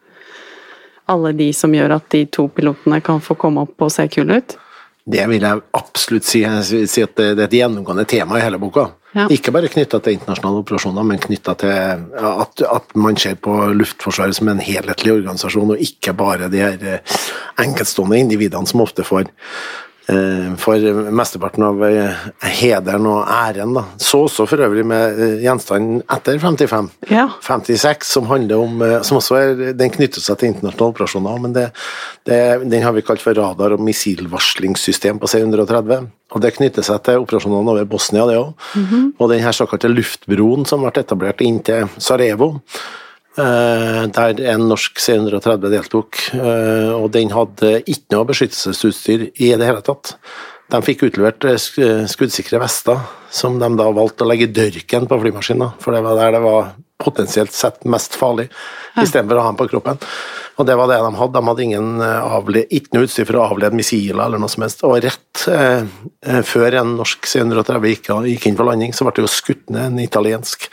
alle 1.12 1.34
de 1.38 1.50
som 1.56 1.74
gjør 1.74 1.98
at 1.98 2.10
de 2.13 2.25
to 2.32 2.48
pilotene 2.53 3.01
kan 3.03 3.22
få 3.24 3.36
komme 3.39 3.65
opp 3.65 3.84
og 3.84 3.92
se 3.92 4.08
kule 4.12 4.39
ut? 4.39 4.58
Det 5.03 5.24
vil 5.27 5.44
jeg 5.44 5.63
absolutt 5.75 6.27
si. 6.27 6.44
Si 6.88 7.03
at 7.03 7.18
det 7.20 7.34
er 7.36 7.48
et 7.48 7.58
gjennomgående 7.60 8.06
tema 8.08 8.39
i 8.39 8.44
hele 8.46 8.60
boka. 8.62 8.88
Ja. 9.13 9.27
Ikke 9.29 9.53
bare 9.53 9.70
knytta 9.70 10.00
til 10.01 10.15
internasjonale 10.17 10.63
operasjoner, 10.63 11.05
men 11.05 11.22
knytta 11.22 11.53
til 11.62 11.70
at, 11.70 12.63
at, 12.65 12.96
man 12.98 13.17
ser 13.22 13.38
på 13.38 13.53
Luftforsvaret 13.77 14.38
som 14.38 14.50
en 14.50 14.62
helhetlig 14.63 15.13
organisasjon, 15.13 15.75
og 15.75 15.84
ikke 15.86 16.15
bare 16.17 16.50
de 16.50 16.63
her 16.63 16.88
eh, 16.96 17.17
enkeltstående 17.62 18.17
individene 18.24 18.70
som 18.70 18.82
ofte 18.82 19.05
får 19.05 19.29
for 20.60 21.12
mesteparten 21.16 21.64
av 21.64 21.84
eh, 21.88 22.24
hederen 22.60 23.06
og 23.08 23.22
æren. 23.32 23.72
Da. 23.78 23.86
Så 24.02 24.24
også 24.26 24.46
for 24.50 24.64
øvrig 24.66 24.84
med 24.88 25.20
eh, 25.20 25.36
gjenstanden 25.46 26.02
etter 26.12 26.40
55. 26.42 26.90
Ja. 27.12 27.30
56, 27.46 28.10
som 28.12 28.28
handler 28.28 28.60
om 28.60 28.84
som 29.08 29.20
også 29.22 29.38
er, 29.40 29.62
Den 29.78 29.94
knytter 29.94 30.24
seg 30.24 30.40
til 30.40 30.52
internasjonale 30.52 30.96
operasjoner, 30.96 31.38
men 31.46 31.56
det, 31.56 31.68
det, 32.28 32.40
den 32.68 32.84
har 32.84 32.96
vi 32.96 33.06
kalt 33.06 33.24
for 33.24 33.38
radar- 33.38 33.78
og 33.78 33.84
missilvarslingssystem 33.84 35.22
på 35.22 35.30
C-130. 35.32 36.10
og 36.34 36.44
Det 36.44 36.56
knytter 36.58 36.86
seg 36.86 37.00
til 37.06 37.24
operasjonene 37.24 37.76
over 37.76 37.88
Bosnia, 37.88 38.28
det 38.28 38.38
òg. 38.42 38.54
Mm 38.76 38.86
-hmm. 38.86 39.06
Og 39.20 39.30
den 39.30 39.40
her 39.40 39.52
såkalte 39.52 39.88
luftbroen 39.88 40.66
som 40.66 40.82
ble 40.82 40.92
etablert 41.00 41.42
inn 41.42 41.60
til 41.60 41.88
Sarajevo. 41.98 42.60
Eh, 43.34 44.04
der 44.13 44.42
en 44.54 44.68
norsk 44.70 45.00
C-130 45.02 45.72
deltok. 45.74 46.20
Eh, 46.38 46.92
og 46.94 47.10
den 47.16 47.34
hadde 47.34 47.80
ikke 47.82 48.13
noe 48.13 48.30
beskyttelsesutstyr 48.30 49.32
i 49.34 49.50
det 49.58 49.70
hele 49.70 49.82
tatt. 49.86 50.13
De 50.70 50.82
fikk 50.86 51.08
utlevert 51.10 51.48
eh, 51.50 51.58
skuddsikre 51.58 52.62
vester, 52.62 53.02
som 53.34 53.58
de 53.62 53.72
da 53.80 53.90
valgte 53.90 54.25
å 54.25 54.30
legge 54.30 54.46
i 54.46 54.54
dørken 54.54 55.10
på 55.10 55.20
flymaskinen, 55.25 55.74
for 55.82 55.98
det 55.98 56.04
var 56.06 56.20
der 56.22 56.38
det 56.38 56.44
var 56.46 56.74
potensielt 57.04 57.52
sett 57.52 57.82
mest 57.90 58.13
farlig, 58.16 58.46
ja. 58.94 59.02
istedenfor 59.02 59.40
å 59.40 59.48
ha 59.48 59.50
den 59.50 59.58
på 59.60 59.68
kroppen. 59.72 59.98
Og 60.62 60.68
det 60.70 60.75
var 60.78 60.88
det 60.88 61.00
de 61.02 61.10
hadde. 61.18 61.34
De 61.34 61.50
hadde 61.50 61.63
ingen 61.66 62.04
avled, 62.06 62.70
ikke 62.70 62.94
noe 62.94 63.08
utstyr 63.08 63.25
for 63.25 63.40
å 63.40 63.48
avlede 63.50 63.75
missiler 63.75 64.22
eller 64.28 64.40
noe 64.40 64.54
som 64.54 64.62
helst. 64.63 64.86
Og 64.86 65.02
rett 65.02 65.48
eh, 65.50 65.90
før 66.46 66.78
en 66.84 66.94
norsk 67.00 67.25
C-130 67.28 67.90
gikk, 67.90 68.12
gikk, 68.30 68.46
inn 68.46 68.60
for 68.62 68.70
landing, 68.70 68.94
så 68.94 69.10
ble 69.10 69.18
det 69.18 69.25
jo 69.25 69.34
skutt 69.34 69.74
ned 69.74 69.90
en 69.90 70.06
italiensk 70.06 70.70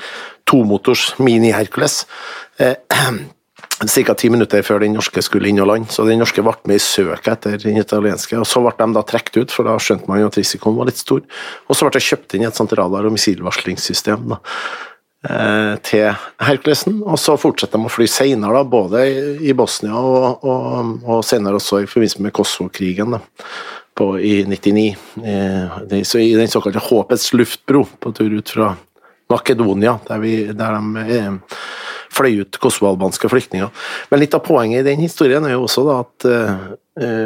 tomotors 0.50 1.14
Mini-Hercules 1.23 2.02
Eh, 2.50 2.50
Ca. 3.81 4.14
ti 4.14 4.29
minutter 4.29 4.61
før 4.64 4.83
den 4.83 4.93
norske 4.93 5.23
skulle 5.25 5.49
inn 5.49 5.61
og 5.62 5.71
lande, 5.71 5.88
så 5.93 6.05
den 6.05 6.21
norske 6.21 6.43
ble 6.45 6.52
med 6.69 6.76
i 6.76 6.85
søket 6.85 7.31
etter 7.33 7.57
den 7.62 7.81
italienske. 7.81 8.37
og 8.37 8.49
Så 8.49 8.61
ble 8.61 8.75
de 8.76 8.93
da 8.93 9.02
trukket 9.09 9.38
ut, 9.40 9.55
for 9.55 9.64
da 9.64 9.79
skjønte 9.81 10.11
man 10.11 10.21
jo 10.21 10.29
at 10.29 10.37
risikoen 10.37 10.76
var 10.76 10.90
litt 10.90 11.00
stor. 11.00 11.23
Og 11.69 11.76
så 11.76 11.87
ble 11.87 11.97
det 11.97 12.05
kjøpt 12.05 12.37
inn 12.37 12.45
et 12.45 12.61
sånt 12.61 12.76
radar- 12.76 13.09
og 13.09 13.14
missilvarslingssystem 13.17 14.29
da, 14.35 14.40
eh, 15.25 15.75
til 15.88 16.12
Herculesen. 16.45 17.00
Og 17.07 17.17
så 17.23 17.38
fortsetter 17.40 17.81
de 17.81 17.88
å 17.88 17.95
fly 17.95 18.09
senere, 18.11 18.61
da, 18.61 18.64
både 18.64 19.07
i 19.40 19.57
Bosnia 19.57 19.97
og, 19.97 20.45
og, 20.45 21.00
og 21.07 21.25
senere 21.25 21.57
også 21.57 21.81
i 21.81 21.88
forbindelse 21.88 22.21
med 22.21 22.37
Kosovo-krigen 22.37 23.17
i 24.00 24.45
99. 24.49 24.97
I, 25.25 26.05
så 26.05 26.21
I 26.21 26.37
den 26.37 26.49
såkalte 26.49 26.81
Håpets 26.81 27.33
luftbro 27.33 27.87
på 28.00 28.12
tur 28.17 28.33
ut 28.33 28.49
fra 28.49 28.75
Makedonia, 29.31 29.99
der, 30.09 30.19
vi, 30.19 30.35
der 30.52 30.76
de 30.76 31.05
eh, 31.17 31.35
fløy 32.11 32.43
ut 32.43 32.59
kosovo-albanske 32.62 33.31
flyktninger. 33.31 33.71
Men 34.11 34.23
litt 34.23 34.35
av 34.37 34.45
poenget 34.47 34.83
i 34.83 34.88
den 34.90 35.02
historien 35.05 35.47
er 35.47 35.57
jo 35.57 35.67
også 35.67 35.87
da 35.87 35.99
at 36.05 36.31
eh, 36.31 36.71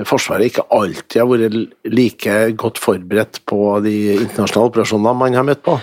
Forsvaret 0.06 0.52
ikke 0.52 0.66
alltid 0.76 1.16
har 1.18 1.26
vært 1.26 1.54
like 1.90 2.34
godt 2.60 2.78
forberedt 2.78 3.40
på 3.48 3.58
de 3.82 3.94
internasjonale 4.20 4.70
operasjonene 4.70 5.14
man 5.18 5.34
har 5.34 5.46
møtt 5.48 5.64
på. 5.66 5.78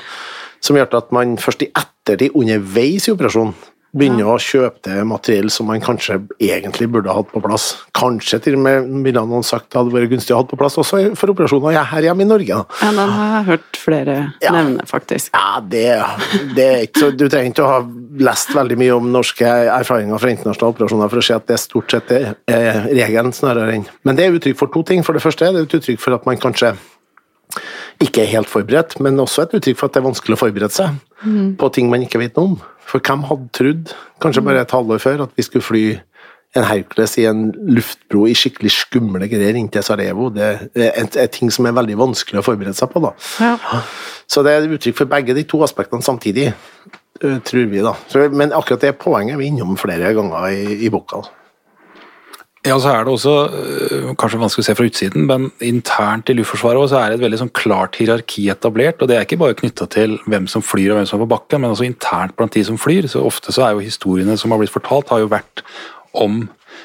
Som 0.63 0.77
gjør 0.77 0.93
at 1.01 1.09
man 1.11 1.33
først 1.41 1.65
i 1.65 1.71
ettertid, 1.73 2.37
underveis 2.37 3.09
i 3.09 3.13
operasjonen, 3.15 3.55
begynne 3.91 4.23
å 4.23 4.37
kjøpe 4.39 4.79
det 4.87 5.01
materiell 5.07 5.49
som 5.51 5.67
man 5.67 5.81
kanskje 5.83 6.17
egentlig 6.39 6.87
burde 6.91 7.11
hatt 7.11 7.27
på 7.31 7.41
plass. 7.43 7.65
Kanskje 7.97 8.39
til 8.45 8.55
og 8.55 8.63
med 8.63 8.87
ville 9.03 9.23
noen 9.27 9.43
sagt 9.45 9.69
det 9.71 9.79
hadde 9.81 9.93
vært 9.93 10.11
gunstig 10.13 10.35
å 10.35 10.39
ha 10.39 10.47
på 10.47 10.59
plass 10.59 10.79
også 10.79 11.01
for 11.19 11.33
operasjoner 11.33 11.75
her 11.91 12.07
hjemme 12.07 12.23
i 12.23 12.29
Norge. 12.29 12.61
Ja, 12.61 12.91
den 12.95 13.15
har 13.17 13.33
jeg 13.35 13.47
hørt 13.49 13.81
flere 13.81 14.15
ja. 14.43 14.53
nevne, 14.55 14.85
faktisk. 14.87 15.33
Ja, 15.35 15.59
det, 15.59 15.83
det 16.55 16.67
er 16.67 16.85
ikke 16.87 17.03
så 17.03 17.11
Du 17.11 17.25
trenger 17.27 17.51
ikke 17.51 17.65
å 17.65 17.73
ha 17.73 17.81
lest 18.23 18.55
veldig 18.55 18.79
mye 18.79 18.95
om 18.95 19.11
norske 19.11 19.51
erfaringer 19.75 20.21
fra 20.21 20.31
internasjonale 20.31 20.75
operasjoner 20.77 21.11
for 21.11 21.21
å 21.21 21.27
se 21.27 21.35
at 21.35 21.51
det 21.51 21.59
stort 21.61 21.91
sett 21.91 22.15
er 22.15 22.31
regelen 22.87 23.35
snarere 23.35 23.75
enn 23.75 23.87
Men 24.07 24.17
det 24.17 24.25
er 24.25 24.39
uttrykk 24.39 24.59
for 24.59 24.71
to 24.71 24.85
ting. 24.87 25.03
For 25.05 25.17
det 25.17 25.23
første 25.23 25.47
er 25.47 25.55
det 25.55 25.67
et 25.67 25.79
uttrykk 25.81 25.99
for 26.01 26.15
at 26.15 26.27
man 26.27 26.39
kanskje 26.39 26.73
ikke 28.01 28.23
er 28.23 28.31
helt 28.31 28.49
forberedt, 28.49 28.95
men 29.03 29.19
også 29.21 29.45
et 29.45 29.57
uttrykk 29.59 29.79
for 29.79 29.89
at 29.89 29.95
det 29.95 30.01
er 30.01 30.07
vanskelig 30.07 30.37
å 30.37 30.41
forberede 30.41 30.73
seg 30.73 30.95
mm. 31.25 31.49
på 31.59 31.69
ting 31.75 31.91
man 31.91 32.05
ikke 32.05 32.21
vet 32.21 32.37
noe 32.39 32.53
om. 32.53 32.61
For 32.87 33.03
hvem 33.03 33.25
hadde 33.29 33.51
trodd, 33.55 33.91
kanskje 34.23 34.43
bare 34.45 34.63
et 34.65 34.73
halvår 34.75 35.01
før, 35.03 35.25
at 35.27 35.35
vi 35.37 35.45
skulle 35.45 35.65
fly 35.65 35.83
en 36.55 36.65
Hercules 36.67 37.13
i 37.21 37.25
en 37.29 37.45
luftbro 37.71 38.25
i 38.27 38.35
skikkelig 38.35 38.73
skumle 38.75 39.27
greier 39.31 39.55
inn 39.55 39.69
til 39.71 39.85
Sarajevo. 39.85 40.27
Det 40.35 40.49
er 40.75 41.29
ting 41.31 41.51
som 41.53 41.67
er 41.69 41.77
veldig 41.77 41.95
vanskelig 42.01 42.41
å 42.41 42.45
forberede 42.45 42.75
seg 42.75 42.91
på. 42.91 43.03
da. 43.05 43.13
Ja. 43.39 43.83
Så 44.27 44.43
det 44.43 44.55
er 44.55 44.67
uttrykk 44.67 44.97
for 44.99 45.11
begge 45.11 45.35
de 45.37 45.45
to 45.47 45.61
aspektene 45.63 46.03
samtidig, 46.03 46.49
eh, 47.23 47.37
tror 47.47 47.69
vi. 47.71 47.79
da. 47.79 47.95
Så, 48.11 48.27
men 48.29 48.51
akkurat 48.51 48.83
det 48.83 48.97
poenget 48.99 49.37
er 49.37 49.39
vi 49.39 49.51
innom 49.51 49.77
flere 49.79 50.11
ganger 50.17 50.49
i, 50.51 50.81
i 50.87 50.91
boka. 50.91 51.23
Ja, 52.61 52.75
så 52.77 52.91
er 52.93 53.05
det 53.05 53.09
også 53.09 53.31
øh, 53.57 54.09
kanskje 54.21 54.37
vanskelig 54.37 54.61
å 54.61 54.67
se 54.67 54.75
fra 54.77 54.85
utsiden, 54.85 55.23
men 55.25 55.47
internt 55.65 56.29
i 56.29 56.35
Luftforsvaret 56.37 56.91
så 56.91 56.99
er 56.99 57.09
det 57.09 57.17
et 57.17 57.23
veldig 57.23 57.39
sånn 57.41 57.53
klart 57.57 57.97
hierarki 57.97 58.43
etablert. 58.53 59.01
og 59.01 59.09
Det 59.09 59.17
er 59.17 59.25
ikke 59.25 59.39
bare 59.41 59.57
knytta 59.57 59.87
til 59.89 60.19
hvem 60.29 60.45
som 60.51 60.61
flyr 60.61 60.91
og 60.91 60.99
hvem 60.99 61.07
som 61.09 61.17
er 61.17 61.23
på 61.25 61.31
bakken, 61.31 61.63
men 61.63 61.73
også 61.73 61.87
internt 61.87 62.35
blant 62.37 62.53
de 62.53 62.61
som 62.67 62.77
flyr. 62.77 63.09
så 63.09 63.23
Ofte 63.25 63.55
så 63.55 63.65
er 63.65 63.73
jo 63.73 63.81
historiene 63.81 64.37
som 64.37 64.53
har 64.53 64.61
blitt 64.61 64.73
fortalt, 64.73 65.09
har 65.09 65.23
jo 65.23 65.31
vært 65.31 65.63
om 66.21 66.43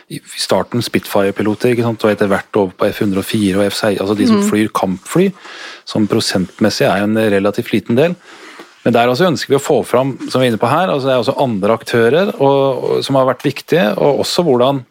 i 0.08 0.20
starten 0.38 0.80
Spitfire-piloter, 0.84 1.74
ikke 1.74 1.84
sant, 1.84 2.04
og 2.06 2.12
etter 2.12 2.30
hvert 2.30 2.56
over 2.56 2.72
på 2.78 2.88
F-104 2.88 3.58
og 3.58 3.66
F-16, 3.66 4.00
altså 4.00 4.16
de 4.16 4.28
som 4.30 4.40
mm. 4.40 4.46
flyr 4.48 4.70
kampfly, 4.76 5.26
som 5.88 6.06
prosentmessig 6.08 6.86
er 6.88 7.04
en 7.04 7.18
relativt 7.36 7.72
liten 7.74 7.98
del. 7.98 8.14
Men 8.86 8.94
der 8.94 9.10
også 9.10 9.26
ønsker 9.26 9.50
vi 9.50 9.58
å 9.58 9.62
få 9.62 9.80
fram, 9.82 10.14
som 10.30 10.40
vi 10.40 10.46
er 10.46 10.54
inne 10.54 10.62
på 10.62 10.70
her, 10.70 10.92
altså 10.92 11.10
det 11.10 11.14
er 11.16 11.24
også 11.24 11.36
andre 11.42 11.74
aktører 11.74 12.32
og, 12.38 12.46
og, 12.46 12.92
som 13.04 13.18
har 13.18 13.26
vært 13.28 13.44
viktige, 13.44 13.88
og 13.98 14.22
også 14.22 14.46
hvordan 14.46 14.84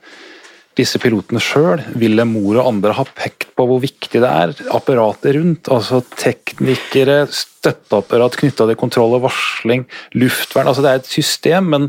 disse 0.75 0.99
pilotene 0.99 1.39
sjøl, 1.39 1.81
Ville 1.99 2.25
Mor 2.27 2.57
og 2.59 2.67
andre, 2.67 2.93
har 2.97 3.11
pekt 3.15 3.53
på 3.55 3.65
hvor 3.69 3.79
viktig 3.83 4.19
det 4.19 4.29
er. 4.29 4.53
Apparatet 4.75 5.37
rundt, 5.37 5.69
altså 5.71 6.01
teknikere, 6.19 7.21
støtteapparat 7.31 8.35
knytta 8.41 8.67
til 8.67 8.79
kontroll 8.79 9.15
og 9.17 9.23
varsling, 9.29 9.85
luftvern. 10.19 10.67
altså 10.67 10.83
Det 10.83 10.91
er 10.91 11.01
et 11.01 11.11
system, 11.11 11.71
men 11.71 11.87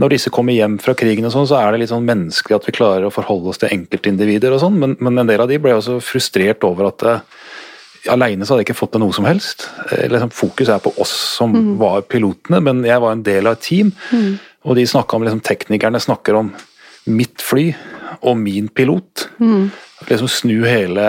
når 0.00 0.16
disse 0.16 0.32
kommer 0.32 0.56
hjem 0.56 0.78
fra 0.82 0.96
krigen, 0.98 1.28
og 1.28 1.34
sånn, 1.34 1.48
så 1.50 1.60
er 1.60 1.72
det 1.72 1.82
litt 1.82 1.92
sånn 1.92 2.08
menneskelig 2.08 2.56
at 2.56 2.68
vi 2.68 2.76
klarer 2.78 3.08
å 3.08 3.14
forholde 3.14 3.52
oss 3.52 3.60
til 3.60 3.74
enkeltindivider 3.74 4.56
og 4.56 4.64
sånn, 4.64 4.80
men, 4.80 4.96
men, 5.00 5.20
en 5.20 5.28
del 5.28 5.44
av 5.44 5.52
de 5.52 5.60
ble 5.60 5.76
også 5.76 6.00
frustrert 6.04 6.64
over 6.68 6.88
at 6.92 7.04
det, 7.04 7.18
eh, 7.20 7.50
Alene 8.10 8.42
så 8.42 8.56
hadde 8.56 8.64
jeg 8.64 8.72
ikke 8.72 8.80
fått 8.80 8.90
til 8.96 9.02
noe 9.04 9.14
som 9.14 9.26
helst. 9.28 9.68
Liksom, 9.94 10.32
fokus 10.34 10.72
er 10.74 10.80
på 10.82 10.90
oss 10.98 11.12
som 11.36 11.52
mm. 11.54 11.68
var 11.78 12.00
pilotene, 12.10 12.58
men 12.58 12.80
jeg 12.82 12.98
var 12.98 13.14
en 13.14 13.22
del 13.22 13.46
av 13.46 13.54
et 13.54 13.62
team. 13.62 13.92
Mm. 14.10 14.40
Og 14.66 14.74
de 14.74 14.86
om 14.90 15.22
liksom, 15.22 15.42
Teknikerne 15.46 16.00
snakker 16.02 16.34
om 16.34 16.50
mitt 17.06 17.38
fly 17.42 17.68
og 18.20 18.36
min 18.38 18.68
pilot. 18.68 19.28
Mm. 19.40 19.70
Liksom 20.08 20.28
snu 20.28 20.60
hele 20.66 21.08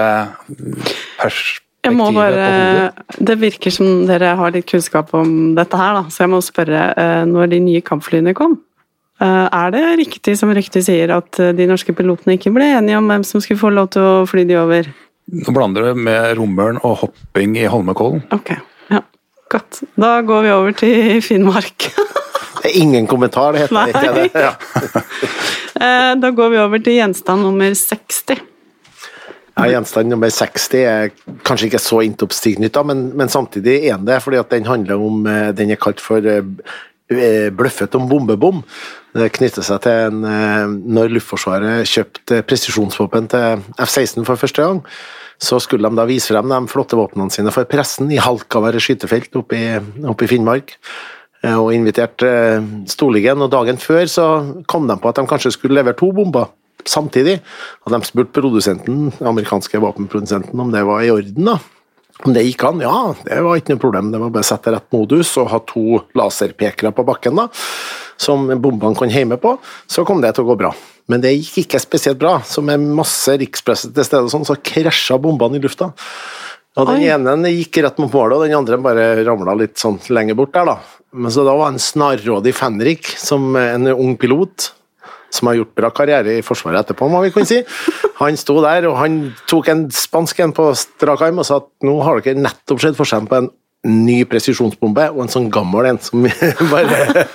perspektivet 1.20 1.64
jeg 1.84 1.96
må 1.98 2.10
bare, 2.16 2.92
Det 3.20 3.36
virker 3.42 3.74
som 3.74 4.06
dere 4.08 4.36
har 4.40 4.54
litt 4.56 4.68
kunnskap 4.70 5.12
om 5.18 5.54
dette 5.58 5.80
her, 5.80 5.98
da. 5.98 6.04
så 6.08 6.24
jeg 6.24 6.32
må 6.32 6.40
spørre. 6.44 6.84
Eh, 6.96 7.24
når 7.28 7.52
de 7.52 7.60
nye 7.66 7.82
kampflyene 7.84 8.34
kom, 8.38 8.56
eh, 9.20 9.48
er 9.52 9.74
det 9.76 9.84
riktig 10.00 10.38
som 10.40 10.54
ryktet 10.56 10.88
sier 10.88 11.12
at 11.12 11.40
eh, 11.44 11.52
de 11.56 11.68
norske 11.68 11.96
pilotene 11.96 12.38
ikke 12.38 12.54
ble 12.56 12.70
enige 12.78 13.02
om 13.02 13.12
hvem 13.12 13.26
som 13.28 13.44
skulle 13.44 13.60
få 13.60 13.74
lov 13.76 13.92
til 13.96 14.06
å 14.06 14.14
fly 14.30 14.46
de 14.48 14.60
over? 14.62 14.88
Nå 15.34 15.56
blander 15.56 15.90
du 15.90 16.00
med 16.08 16.38
romøren 16.40 16.80
og 16.84 17.02
hopping 17.04 17.58
i 17.60 17.68
Holmenkollen. 17.72 18.24
Okay. 18.32 18.64
ja, 18.92 19.04
godt. 19.52 19.84
Da 20.00 20.16
går 20.24 20.48
vi 20.48 20.56
over 20.56 20.80
til 20.80 21.20
Finnmark. 21.24 21.90
det 22.62 22.72
er 22.72 22.80
ingen 22.80 23.12
kommentar, 23.12 23.52
det 23.52 23.68
heter 23.68 23.76
Nei. 23.76 23.90
ikke 23.92 24.16
det. 24.22 24.30
Ja. 24.40 24.56
Eh, 25.76 26.14
da 26.22 26.32
går 26.34 26.54
vi 26.54 26.62
over 26.62 26.82
til 26.84 27.00
gjenstand 27.00 27.46
nummer 27.46 27.74
60. 27.78 28.42
Ja, 29.54 29.68
Gjenstand 29.70 30.10
nummer 30.10 30.32
60 30.34 30.80
er 30.82 31.12
kanskje 31.46 31.70
ikke 31.70 31.82
så 31.82 32.02
intoppstignytta, 32.06 32.82
men, 32.90 33.06
men 33.18 33.30
samtidig 33.30 33.84
er 33.92 34.02
det, 34.02 34.18
fordi 34.26 34.42
den 34.50 34.66
handler 34.66 35.02
om 35.02 35.28
eh, 35.30 35.52
Den 35.54 35.74
er 35.74 35.82
kalt 35.82 36.02
for 36.02 36.26
eh, 36.26 36.42
bløffet 37.54 37.94
om 38.00 38.08
bombebom. 38.10 38.64
Det 39.14 39.30
knytter 39.36 39.66
seg 39.66 39.84
til 39.84 40.08
en, 40.08 40.24
når 40.90 41.12
Luftforsvaret 41.14 41.86
kjøpte 41.86 42.40
presisjonsvåpen 42.50 43.28
til 43.30 43.62
F-16 43.78 44.24
for 44.26 44.42
første 44.42 44.66
gang. 44.66 44.80
Så 45.38 45.60
skulle 45.62 45.86
de 45.86 46.00
da 46.00 46.08
vise 46.10 46.32
frem 46.32 46.50
de 46.50 46.60
flotte 46.72 46.98
våpnene 46.98 47.30
sine 47.30 47.54
for 47.54 47.70
pressen 47.70 48.10
i 48.10 48.18
Halkaværet 48.24 48.82
skytefelt 48.82 49.38
oppe 49.38 49.60
i, 49.60 49.68
oppe 50.10 50.26
i 50.26 50.32
Finnmark. 50.32 50.74
Eh, 51.44 51.60
og 51.60 51.74
inviterte 51.76 52.64
Stoligen, 52.88 53.42
Og 53.42 53.52
dagen 53.52 53.78
før 53.78 54.08
så 54.08 54.28
kom 54.68 54.88
de 54.88 54.98
på 54.98 55.10
at 55.10 55.20
de 55.20 55.28
kanskje 55.28 55.54
skulle 55.56 55.76
levere 55.76 55.98
to 56.00 56.12
bomber 56.12 56.50
samtidig. 56.86 57.42
Og 57.86 57.94
de 57.94 58.02
spurte 58.08 58.36
produsenten, 58.36 59.12
den 59.12 59.28
amerikanske 59.28 59.80
våpenprodusenten 59.80 60.60
om 60.60 60.72
det 60.72 60.84
var 60.88 61.04
i 61.04 61.12
orden. 61.12 61.46
da. 61.46 61.60
Om 62.24 62.34
det 62.34 62.46
gikk 62.46 62.64
an? 62.64 62.80
Ja, 62.80 63.14
det 63.26 63.42
var 63.44 63.58
ikke 63.58 63.74
noe 63.74 63.82
problem. 63.82 64.12
Det 64.12 64.20
var 64.22 64.30
bare 64.32 64.46
å 64.46 64.48
sette 64.48 64.72
rett 64.72 64.92
modus 64.94 65.34
og 65.42 65.50
ha 65.52 65.60
to 65.68 66.00
laserpekere 66.16 66.94
på 66.96 67.06
bakken 67.08 67.36
da, 67.36 67.48
som 68.22 68.46
bombene 68.62 68.96
kunne 68.96 69.12
heime 69.12 69.40
på, 69.42 69.58
så 69.90 70.06
kom 70.06 70.22
det 70.22 70.36
til 70.36 70.46
å 70.46 70.52
gå 70.52 70.60
bra. 70.62 70.72
Men 71.12 71.24
det 71.24 71.34
gikk 71.34 71.66
ikke 71.66 71.82
spesielt 71.82 72.20
bra. 72.22 72.38
Så 72.48 72.62
med 72.64 72.80
masse 72.80 73.34
rikspresse 73.42 73.92
til 73.92 74.08
stede, 74.08 74.30
sånn, 74.32 74.46
så 74.48 74.56
krasja 74.56 75.18
bombene 75.20 75.60
i 75.60 75.64
lufta. 75.64 75.90
Og 76.74 76.90
Den 76.90 77.04
ene 77.06 77.52
gikk 77.54 77.84
rett 77.86 78.00
mot 78.02 78.14
målet, 78.14 78.38
og 78.38 78.48
den 78.48 78.58
andre 78.58 78.80
bare 78.82 79.10
ramla 79.22 79.54
litt 79.60 79.78
sånn 79.82 80.00
lenger 80.10 80.38
bort 80.40 80.56
der. 80.56 80.72
da. 80.72 80.78
Men 81.14 81.34
så 81.34 81.44
da 81.46 81.54
var 81.54 81.70
en 81.70 81.82
snarrådig 81.82 82.56
Fenrik, 82.58 83.12
som 83.22 83.54
en 83.60 83.92
ung 83.94 84.16
pilot, 84.18 84.72
som 85.34 85.50
har 85.50 85.60
gjort 85.60 85.76
bra 85.78 85.90
karriere 85.94 86.38
i 86.40 86.46
Forsvaret 86.46 86.82
etterpå, 86.82 87.10
må 87.10 87.22
vi 87.22 87.34
kunne 87.34 87.50
si. 87.50 87.62
Han 88.20 88.38
sto 88.38 88.60
der, 88.66 88.88
og 88.90 88.98
han 88.98 89.20
tok 89.50 89.70
en 89.70 89.88
spansk 89.94 90.42
en 90.46 90.54
på 90.56 90.72
strak 90.78 91.22
arm 91.26 91.42
og 91.42 91.48
sa 91.50 91.60
at 91.62 91.70
nå 91.86 92.00
har 92.06 92.22
dere 92.22 92.42
nettopp 92.42 92.82
sett 92.82 92.98
forskjellen 92.98 93.30
på 93.30 93.42
en 93.42 93.52
ny 93.84 94.22
presisjonsbombe 94.30 95.10
og 95.12 95.26
en 95.26 95.32
sånn 95.34 95.50
gammel 95.52 95.90
en 95.90 96.00
som 96.02 96.24
bare 96.74 97.26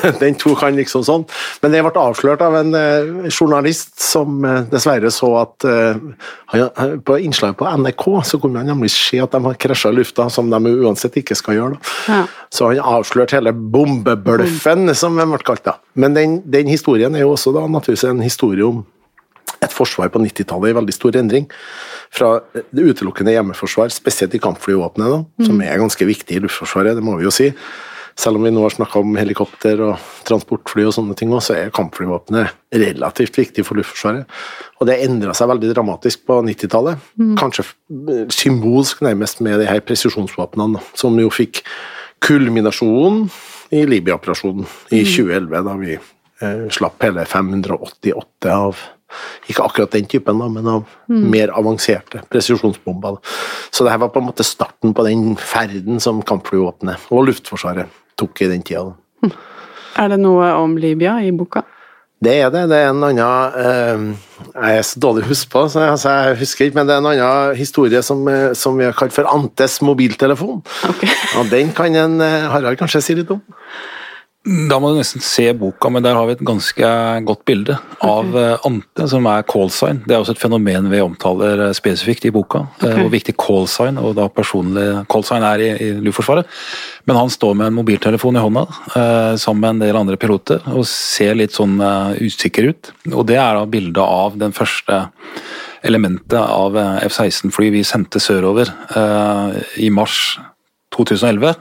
Den 0.22 0.36
tok 0.40 0.62
han 0.64 0.78
liksom 0.78 1.04
sånn. 1.06 1.24
Men 1.62 1.74
det 1.74 1.82
ble 1.84 1.92
avslørt 2.02 2.42
av 2.44 2.56
en 2.60 2.74
uh, 2.76 3.28
journalist 3.30 3.96
som 4.02 4.44
uh, 4.46 4.62
dessverre 4.70 5.10
så 5.14 5.32
at 5.42 5.66
uh, 5.68 6.98
På 7.06 7.18
innslaget 7.18 7.58
på 7.60 7.68
NRK 7.82 8.06
så 8.26 8.40
kunne 8.42 8.62
han 8.62 8.70
nemlig 8.72 8.92
se 8.94 9.20
at 9.22 9.34
de 9.34 9.42
har 9.44 9.58
krasja 9.60 9.92
i 9.92 9.98
lufta, 10.00 10.28
som 10.32 10.50
de 10.50 10.74
uansett 10.84 11.18
ikke 11.20 11.36
skal 11.38 11.58
gjøre. 11.58 11.80
Ja. 12.10 12.22
Så 12.50 12.70
han 12.72 12.80
avslørte 12.96 13.38
hele 13.38 13.52
bombebløffen, 13.54 14.90
som 14.98 15.18
den 15.20 15.30
ble 15.34 15.42
kalt. 15.46 15.64
da. 15.66 15.78
Men 15.94 16.16
den, 16.16 16.40
den 16.50 16.70
historien 16.70 17.14
er 17.14 17.26
jo 17.26 17.36
også 17.36 17.54
da 17.54 17.66
naturligvis 17.70 18.08
en 18.10 18.24
historie 18.24 18.66
om 18.66 18.82
et 19.60 19.72
forsvar 19.74 20.10
på 20.12 20.20
90-tallet 20.22 20.72
i 20.72 20.76
veldig 20.78 20.94
stor 20.94 21.16
endring 21.20 21.46
fra 22.14 22.32
det 22.52 22.82
utelukkende 22.82 23.34
hjemmeforsvar, 23.36 23.92
spesielt 23.94 24.34
i 24.34 24.42
kampflyvåpenet, 24.42 25.26
mm. 25.28 25.46
som 25.46 25.62
er 25.62 25.78
ganske 25.80 26.08
viktig 26.08 26.38
i 26.38 26.42
Luftforsvaret, 26.44 26.96
det 26.98 27.04
må 27.06 27.18
vi 27.20 27.26
jo 27.28 27.34
si. 27.34 27.50
Selv 28.20 28.36
om 28.36 28.44
vi 28.44 28.50
nå 28.52 28.60
har 28.66 28.74
snakka 28.74 29.00
om 29.00 29.14
helikopter 29.16 29.80
og 29.86 30.08
transportfly 30.28 30.84
og 30.84 30.92
sånne 30.92 31.14
ting, 31.16 31.32
så 31.40 31.54
er 31.56 31.72
kampflyvåpenet 31.72 32.52
relativt 32.76 33.38
viktig 33.40 33.64
for 33.64 33.80
Luftforsvaret. 33.80 34.28
Og 34.80 34.88
det 34.90 34.98
endra 35.06 35.32
seg 35.36 35.48
veldig 35.48 35.70
dramatisk 35.72 36.26
på 36.28 36.40
90-tallet. 36.44 37.00
Mm. 37.16 37.32
Kanskje 37.40 37.64
symbolsk 38.34 39.00
nærmest 39.06 39.40
med 39.44 39.62
de 39.62 39.68
her 39.70 39.80
presisjonsvåpnene, 39.86 40.82
som 40.92 41.16
jo 41.20 41.32
fikk 41.32 41.62
kulminasjonen 42.20 43.24
i 43.72 43.86
Libya-operasjonen 43.88 44.68
i 44.92 45.00
2011, 45.06 45.48
mm. 45.48 45.68
da 45.70 45.76
vi 45.80 45.96
eh, 45.96 46.64
slapp 46.76 47.00
hele 47.06 47.24
588 47.24 48.52
av 48.52 48.88
ikke 49.50 49.64
akkurat 49.64 49.94
den 49.96 50.06
typen, 50.06 50.38
da, 50.38 50.46
men 50.52 50.68
av 50.70 50.84
mm. 51.10 51.24
mer 51.32 51.50
avanserte 51.56 52.20
presisjonsbomber. 52.30 53.16
Så 53.72 53.86
det 53.86 53.94
her 53.94 54.02
var 54.04 54.12
på 54.14 54.20
en 54.20 54.28
måte 54.28 54.46
starten 54.46 54.94
på 54.94 55.06
den 55.08 55.32
ferden 55.40 55.98
som 56.02 56.20
kampflyvåpenet 56.26 57.10
og 57.10 57.26
Luftforsvaret 57.30 57.90
tok 58.20 58.44
i 58.44 58.50
den 58.52 58.64
tida. 58.66 58.90
Mm. 59.24 59.36
Er 60.00 60.12
det 60.12 60.20
noe 60.22 60.54
om 60.60 60.78
Libya 60.80 61.18
i 61.24 61.32
boka? 61.34 61.64
Det 62.20 62.34
er 62.44 62.50
det. 62.52 62.66
Det 62.68 62.76
er 62.76 62.90
en 62.90 63.04
annen 63.06 63.54
eh, 63.56 64.02
Jeg 64.52 64.80
er 64.80 64.82
så 64.84 65.00
dårlig 65.00 65.24
husk 65.30 65.48
på, 65.52 65.62
så 65.72 65.86
jeg, 65.86 66.00
jeg, 66.04 66.36
husker 66.42 66.66
ikke, 66.66 66.76
men 66.76 66.88
det 66.88 66.94
er 66.94 67.00
en 67.00 67.08
annen 67.14 67.56
historie 67.56 68.02
som, 68.04 68.20
eh, 68.28 68.50
som 68.52 68.76
vi 68.76 68.84
har 68.84 68.96
kalt 68.96 69.14
for 69.16 69.28
Antes 69.30 69.78
mobiltelefon. 69.84 70.60
Okay. 70.90 71.08
Og 71.40 71.48
den 71.52 71.72
kan 71.76 71.96
en 71.96 72.20
eh, 72.20 72.50
Harald 72.52 72.76
kanskje 72.80 73.00
si 73.06 73.16
litt 73.16 73.32
om? 73.32 73.40
Da 74.40 74.78
må 74.80 74.88
du 74.88 74.96
nesten 74.96 75.20
se 75.20 75.50
boka, 75.52 75.90
men 75.92 76.00
der 76.00 76.14
har 76.16 76.24
vi 76.24 76.32
et 76.32 76.44
ganske 76.48 76.90
godt 77.28 77.42
bilde 77.44 77.74
av. 78.00 78.30
Eh, 78.32 78.62
ante, 78.64 79.04
som 79.12 79.26
er 79.28 79.44
callsign. 79.44 80.00
Det 80.06 80.16
er 80.16 80.22
også 80.22 80.32
et 80.32 80.40
fenomen 80.40 80.88
vi 80.88 81.02
omtaler 81.04 81.66
eh, 81.66 81.74
spesifikt 81.76 82.24
i 82.24 82.32
boka. 82.32 82.62
Eh, 82.78 82.86
okay. 82.86 83.02
Hvor 83.02 83.12
viktig 83.12 83.36
callsign 83.36 84.00
og 84.00 84.16
da 84.16 84.30
personlig 84.32 84.86
callsign 85.12 85.44
er 85.44 85.64
i, 85.66 85.68
i 85.76 85.90
Luftforsvaret. 86.06 86.48
Men 87.04 87.20
han 87.20 87.32
står 87.32 87.52
med 87.60 87.68
en 87.68 87.76
mobiltelefon 87.82 88.38
i 88.38 88.44
hånda 88.46 88.64
sammen 89.40 89.60
med 89.60 89.70
en 89.74 89.82
del 89.82 89.98
andre 89.98 90.16
piloter 90.20 90.64
og 90.72 90.84
ser 90.88 91.36
litt 91.36 91.56
sånn 91.56 91.80
usikker 92.20 92.70
ut. 92.70 92.90
Og 93.10 93.24
det 93.28 93.36
er 93.40 93.56
da 93.58 93.64
bildet 93.68 94.04
av 94.04 94.36
den 94.40 94.54
første 94.56 95.02
elementet 95.84 96.38
av 96.38 96.76
F-16-fly 97.08 97.72
vi 97.74 97.82
sendte 97.88 98.20
sørover 98.22 98.70
i 99.80 99.88
mars 99.92 100.38
2011 100.94 101.56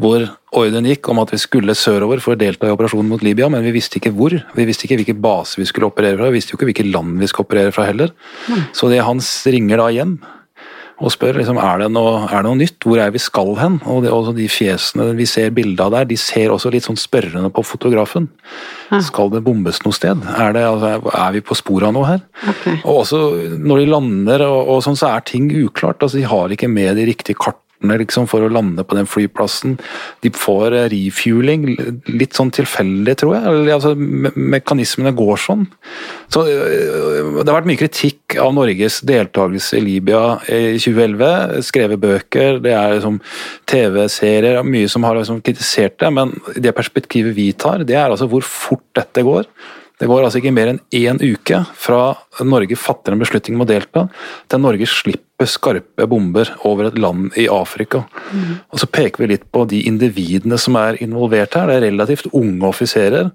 hvor 0.00 0.26
ordren 0.54 0.86
gikk 0.88 1.08
om 1.12 1.20
at 1.22 1.32
vi 1.34 1.38
skulle 1.42 1.76
sørover 1.78 2.22
for 2.22 2.34
å 2.34 2.38
delta 2.38 2.68
i 2.68 2.74
operasjonen 2.74 3.10
mot 3.10 3.22
Libya, 3.22 3.48
men 3.52 3.62
vi 3.66 3.74
visste 3.76 4.00
ikke 4.00 4.14
hvor. 4.14 4.34
Vi 4.56 4.66
visste 4.66 4.88
ikke 4.88 4.98
hvilke 5.00 5.18
baser 5.22 5.62
vi 5.62 5.68
skulle 5.70 5.90
operere 5.90 6.18
fra, 6.18 6.30
vi 6.30 6.40
visste 6.40 6.54
jo 6.54 6.60
ikke 6.60 6.70
hvilke 6.72 6.88
land 6.90 7.20
vi 7.22 7.30
skulle 7.30 7.48
operere 7.48 7.74
fra 7.74 7.86
heller. 7.88 8.14
Mm. 8.48 8.64
Så 8.74 8.90
det 8.90 9.04
Hans 9.04 9.30
ringer 9.50 9.82
da 9.82 9.90
hjem 9.94 10.18
og 11.02 11.10
spør 11.10 11.40
liksom, 11.40 11.56
er 11.58 11.80
det 11.82 11.88
noe, 11.90 12.20
er 12.28 12.36
det 12.36 12.46
noe 12.46 12.58
nytt, 12.60 12.76
hvor 12.86 13.00
er 13.02 13.10
vi 13.14 13.20
skal 13.22 13.56
hen? 13.58 13.80
Og 13.90 14.04
det, 14.04 14.12
også 14.14 14.34
de 14.36 14.46
fjesene 14.50 15.08
vi 15.18 15.26
ser 15.26 15.50
bilde 15.54 15.82
av 15.82 15.90
der, 15.90 16.06
de 16.06 16.18
ser 16.20 16.54
også 16.54 16.70
litt 16.70 16.86
sånn 16.86 16.98
spørrende 17.00 17.50
på 17.54 17.64
fotografen. 17.66 18.28
Ja. 18.92 19.00
Skal 19.02 19.32
det 19.32 19.42
bombes 19.46 19.82
noe 19.82 19.96
sted? 19.96 20.22
Er, 20.30 20.54
det, 20.54 20.62
altså, 20.68 20.94
er 21.10 21.34
vi 21.34 21.42
på 21.42 21.58
sporet 21.58 21.90
av 21.90 21.96
noe 21.96 22.12
her? 22.12 22.22
Okay. 22.54 22.78
Og 22.84 23.02
også 23.02 23.20
når 23.58 23.82
de 23.82 23.90
lander 23.90 24.46
og, 24.46 24.70
og 24.76 24.84
sånn, 24.86 24.98
så 25.00 25.10
er 25.10 25.26
ting 25.26 25.50
uklart. 25.50 25.98
altså 25.98 26.20
De 26.20 26.28
har 26.30 26.54
ikke 26.54 26.70
med 26.70 26.94
de 27.00 27.08
riktige 27.10 27.42
kart 27.42 27.58
partner 27.84 28.00
liksom, 28.00 28.26
for 28.26 28.42
å 28.42 28.48
lande 28.48 28.84
på 28.84 28.96
den 28.96 29.06
flyplassen. 29.06 29.78
De 30.22 30.30
får 30.30 30.74
eh, 30.74 30.88
refueling, 30.88 31.76
litt 32.08 32.34
sånn 32.34 32.50
tilfeldig, 32.50 33.16
tror 33.20 33.36
jeg. 33.36 33.68
Altså, 33.74 33.94
me 33.94 34.32
mekanismene 34.34 35.14
går 35.14 35.36
sånn. 35.36 35.66
Så 36.32 36.44
øh, 36.46 37.42
Det 37.42 37.48
har 37.48 37.60
vært 37.60 37.68
mye 37.68 37.80
kritikk 37.80 38.36
av 38.40 38.54
Norges 38.54 39.00
deltakelse 39.04 39.78
i 39.78 39.84
Libya 39.84 40.40
i 40.48 40.78
2011. 40.78 41.62
Skrevet 41.64 42.00
bøker, 42.00 42.60
det 42.64 42.74
er 42.74 42.96
liksom 42.96 43.20
TV-serier, 43.66 44.62
mye 44.64 44.88
som 44.88 45.04
har 45.04 45.18
liksom 45.18 45.42
kritisert 45.44 45.98
det. 46.00 46.12
Men 46.14 46.34
det 46.56 46.74
perspektivet 46.76 47.36
vi 47.36 47.52
tar, 47.52 47.84
det 47.84 47.98
er 47.98 48.10
altså 48.10 48.28
hvor 48.30 48.44
fort 48.46 48.86
dette 48.96 49.24
går. 49.24 49.48
Det 50.00 50.08
går 50.10 50.24
altså 50.26 50.40
ikke 50.40 50.54
mer 50.54 50.72
enn 50.72 50.80
én 50.96 51.20
uke 51.22 51.60
fra 51.78 52.16
Norge 52.42 52.78
fatter 52.78 53.14
en 53.14 53.22
beslutning 53.22 53.54
om 53.54 53.62
å 53.62 53.68
delta, 53.68 54.08
til 54.50 54.62
Norge 54.62 54.88
slipper 54.90 55.46
skarpe 55.50 56.08
bomber 56.10 56.50
over 56.66 56.88
et 56.88 56.98
land 56.98 57.36
i 57.38 57.46
Afrika. 57.52 58.02
Mm. 58.32 58.58
Og 58.74 58.82
Så 58.82 58.90
peker 58.90 59.22
vi 59.22 59.30
litt 59.36 59.46
på 59.54 59.62
de 59.70 59.84
individene 59.86 60.58
som 60.58 60.74
er 60.80 60.98
involvert 61.04 61.54
her. 61.54 61.70
Det 61.70 61.78
er 61.78 61.88
relativt 61.92 62.32
unge 62.32 62.66
offiserer 62.66 63.30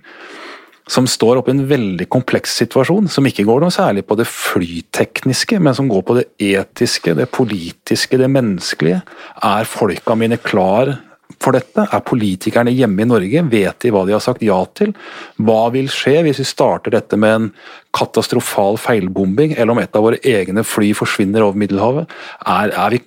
som 0.89 1.06
står 1.08 1.39
oppe 1.39 1.54
i 1.54 1.56
en 1.56 1.67
veldig 1.69 2.08
kompleks 2.10 2.56
situasjon, 2.63 3.08
som 3.13 3.28
ikke 3.30 3.45
går 3.48 3.62
noe 3.62 3.74
særlig 3.74 4.04
på 4.10 4.17
det 4.17 4.26
flytekniske, 4.28 5.60
men 5.62 5.76
som 5.78 5.89
går 5.89 6.02
på 6.06 6.15
det 6.17 6.26
etiske, 6.41 7.13
det 7.17 7.30
politiske, 7.32 8.17
det 8.17 8.30
menneskelige. 8.34 9.04
Er 9.45 9.69
folka 9.69 10.17
mine 10.17 10.39
klar 10.41 10.95
for 11.43 11.56
dette? 11.56 11.86
Er 11.88 12.06
politikerne 12.06 12.73
hjemme 12.75 13.04
i 13.04 13.10
Norge? 13.10 13.43
Vet 13.52 13.84
de 13.84 13.93
hva 13.95 14.06
de 14.08 14.15
har 14.15 14.23
sagt 14.23 14.43
ja 14.45 14.60
til? 14.78 14.93
Hva 15.39 15.69
vil 15.73 15.89
skje 15.91 16.19
hvis 16.25 16.41
vi 16.41 16.47
starter 16.47 16.95
dette 16.95 17.19
med 17.19 17.36
en 17.36 17.47
katastrofal 17.95 18.78
feilbombing, 18.82 19.56
eller 19.56 19.73
om 19.73 19.82
et 19.82 19.95
av 19.97 20.06
våre 20.06 20.19
egne 20.28 20.65
fly 20.67 20.91
forsvinner 20.97 21.45
over 21.45 21.60
Middelhavet? 21.60 22.12
Er, 22.45 22.75
er 22.75 22.95
vi 22.95 23.02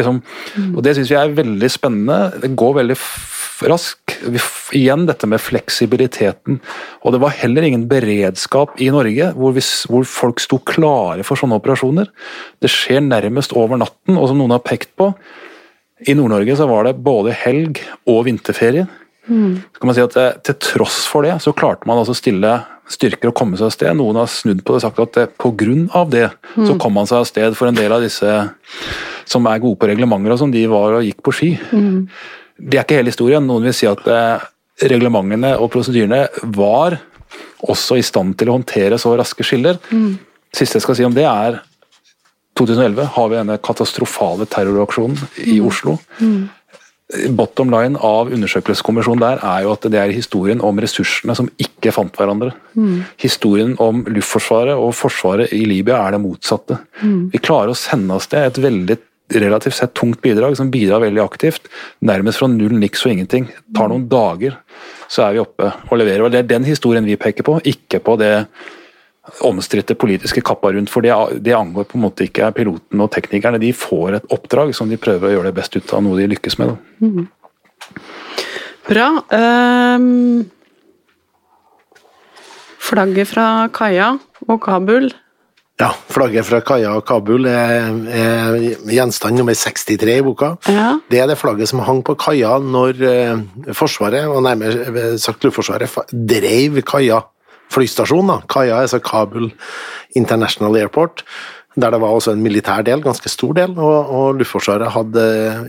liksom, 0.00 0.22
og 0.72 0.82
Det 0.84 0.96
syns 0.96 1.12
vi 1.12 1.20
er 1.20 1.38
veldig 1.38 1.70
spennende. 1.70 2.18
Det 2.42 2.54
går 2.58 2.80
veldig 2.80 2.98
rask. 3.70 4.16
Igjen 4.74 5.06
dette 5.08 5.28
med 5.30 5.42
fleksibiliteten. 5.42 6.60
Og 7.04 7.14
det 7.14 7.22
var 7.22 7.36
heller 7.38 7.66
ingen 7.66 7.86
beredskap 7.90 8.80
i 8.82 8.90
Norge 8.94 9.30
hvor, 9.38 9.54
vi, 9.56 9.62
hvor 9.90 10.06
folk 10.08 10.42
sto 10.42 10.58
klare 10.66 11.26
for 11.26 11.38
sånne 11.38 11.60
operasjoner. 11.60 12.10
Det 12.64 12.72
skjer 12.72 13.04
nærmest 13.04 13.54
over 13.56 13.80
natten, 13.80 14.18
og 14.18 14.30
som 14.30 14.40
noen 14.40 14.56
har 14.56 14.64
pekt 14.64 14.94
på, 14.98 15.12
i 16.04 16.14
Nord-Norge 16.16 16.56
så 16.58 16.68
var 16.68 16.86
det 16.86 16.98
både 17.04 17.34
helg 17.36 17.80
og 18.10 18.24
vinterferie. 18.28 18.86
Mm. 19.26 19.62
Så 19.72 19.80
kan 19.80 19.88
man 19.88 19.96
si 19.96 20.02
at 20.04 20.42
Til 20.44 20.56
tross 20.60 21.06
for 21.08 21.24
det 21.24 21.38
så 21.40 21.54
klarte 21.56 21.88
man 21.88 22.02
altså 22.02 22.12
stille 22.16 22.58
styrker 22.92 23.30
å 23.30 23.36
komme 23.36 23.56
seg 23.56 23.70
av 23.70 23.72
sted. 23.72 23.96
Noen 23.96 24.18
har 24.20 24.28
snudd 24.28 24.60
på 24.60 24.74
det 24.74 24.82
og 24.82 24.84
sagt 24.84 25.16
at 25.16 25.44
grunn 25.56 25.86
av 25.96 26.10
det 26.12 26.26
mm. 26.28 26.66
så 26.68 26.76
kom 26.80 26.92
man 26.98 27.08
seg 27.08 27.22
av 27.22 27.28
sted 27.30 27.56
for 27.56 27.70
en 27.70 27.78
del 27.78 27.94
av 27.96 28.04
disse 28.04 28.34
som 29.24 29.46
er 29.48 29.62
gode 29.62 29.80
på 29.80 29.88
reglementer 29.88 30.34
og 30.34 30.42
som 30.42 30.52
de 30.52 30.66
var 30.68 30.98
og 30.98 31.06
gikk 31.06 31.22
på 31.24 31.32
ski. 31.32 31.50
Mm. 31.72 32.04
Det 32.60 32.78
er 32.78 32.84
ikke 32.84 33.00
hele 33.00 33.12
historien. 33.12 33.46
Noen 33.48 33.64
vil 33.64 33.76
si 33.76 33.88
at 33.88 34.04
eh, 34.12 34.44
reglementene 34.92 35.54
og 35.56 35.72
prosedyrene 35.72 36.26
var 36.54 36.98
også 37.64 37.96
i 37.98 38.04
stand 38.04 38.36
til 38.38 38.50
å 38.50 38.58
håndtere 38.58 39.00
så 39.00 39.14
raske 39.16 39.46
skiller. 39.46 39.80
Mm. 39.88 40.18
Siste 40.54 40.78
jeg 40.78 40.84
skal 40.84 40.98
si 40.98 41.08
om 41.08 41.16
det, 41.16 41.24
er 41.24 41.62
2011 42.58 43.08
har 43.16 43.30
vi 43.30 43.38
denne 43.40 43.56
katastrofale 43.62 44.46
terroraksjonen 44.50 45.18
i 45.42 45.58
mm. 45.58 45.66
Oslo. 45.68 45.96
Mm. 46.20 46.44
Bottom 47.36 47.68
line 47.70 48.00
av 48.00 48.30
undersøkelseskommisjonen 48.32 49.22
der 49.22 49.42
er 49.44 49.64
jo 49.66 49.74
at 49.74 49.84
det 49.92 49.98
er 50.00 50.14
historien 50.14 50.62
om 50.64 50.78
ressursene 50.80 51.36
som 51.36 51.50
ikke 51.60 51.92
fant 51.94 52.14
hverandre. 52.16 52.54
Mm. 52.72 53.02
Historien 53.20 53.74
om 53.82 54.04
Luftforsvaret 54.08 54.78
og 54.80 54.94
Forsvaret 54.96 55.52
i 55.52 55.64
Libya 55.68 56.00
er 56.00 56.16
det 56.16 56.22
motsatte. 56.24 56.78
Mm. 57.02 57.28
Vi 57.34 57.42
klarer 57.44 57.74
å 57.74 57.78
sende 57.78 58.16
oss 58.16 58.30
sted 58.30 58.46
et 58.46 58.62
veldig 58.64 58.98
relativt 59.34 59.76
sett 59.78 59.94
tungt 59.96 60.20
bidrag, 60.24 60.56
som 60.56 60.70
bidrar 60.72 61.02
veldig 61.04 61.22
aktivt. 61.22 61.68
Nærmest 62.04 62.40
fra 62.40 62.48
null 62.50 62.76
niks 62.78 63.04
og 63.06 63.14
ingenting. 63.14 63.50
Tar 63.76 63.90
noen 63.92 64.08
dager, 64.08 64.58
så 65.08 65.26
er 65.26 65.36
vi 65.36 65.44
oppe 65.44 65.70
og 65.90 66.00
leverer. 66.00 66.24
Og 66.24 66.32
Det 66.32 66.42
er 66.42 66.50
den 66.54 66.64
historien 66.68 67.04
vi 67.04 67.20
peker 67.20 67.46
på, 67.46 67.58
ikke 67.64 68.00
på 68.04 68.16
det 68.20 68.34
omstridte 69.44 69.96
politiske 69.96 70.42
kappa 70.44 70.72
rundt, 70.72 70.90
for 70.92 71.04
det, 71.04 71.14
det, 71.44 71.54
angår 71.56 71.88
på 71.88 71.98
en 71.98 72.04
måte 72.04 72.26
ikke 72.26 72.50
pilotene 72.56 73.06
og 73.06 73.12
teknikerne. 73.14 73.60
De 73.62 73.72
får 73.76 74.18
et 74.18 74.34
oppdrag 74.34 74.74
som 74.76 74.90
de 74.90 75.00
prøver 75.00 75.30
å 75.30 75.38
gjøre 75.38 75.50
det 75.50 75.56
best 75.56 75.78
ut 75.78 75.96
av, 75.96 76.04
noe 76.04 76.20
de 76.20 76.28
lykkes 76.34 76.58
med. 76.60 76.76
Mm. 77.00 77.26
Bra. 78.84 79.08
Um, 79.32 80.44
flagget 82.84 83.32
fra 83.32 83.48
Kaia 83.72 84.14
og 84.44 84.58
Kabul. 84.64 85.08
Ja, 85.80 85.88
flagget 86.12 86.46
fra 86.46 86.60
Kaia 86.62 86.92
og 86.94 87.06
Kabul 87.08 87.48
er, 87.50 87.88
er 88.14 88.58
gjenstand 88.92 89.40
nummer 89.40 89.56
63 89.56 90.20
i 90.20 90.22
boka. 90.22 90.52
Ja. 90.70 90.98
Det 91.10 91.24
er 91.24 91.32
det 91.32 91.40
flagget 91.40 91.72
som 91.72 91.80
hang 91.82 92.04
på 92.04 92.14
kaia 92.20 92.58
når 92.60 93.00
uh, 93.08 93.72
Forsvaret, 93.72 94.28
og 94.28 94.44
nærmere 94.44 95.16
sagt 95.18 95.48
Luftforsvaret, 95.48 96.12
drev 96.12 96.84
kaia 96.86 97.24
flystasjon. 97.74 98.30
da, 98.30 98.40
Kaia, 98.50 98.80
altså 98.84 99.02
Kabul 99.04 99.50
International 100.14 100.76
Airport. 100.80 101.24
Der 101.74 101.90
det 101.90 101.98
var 101.98 102.14
også 102.14 102.30
en 102.36 102.42
militær 102.42 102.84
del, 102.86 103.00
ganske 103.02 103.28
stor 103.28 103.56
del, 103.56 103.72
og, 103.74 104.10
og 104.14 104.36
Luftforsvaret 104.38 104.92
hadde 104.94 105.24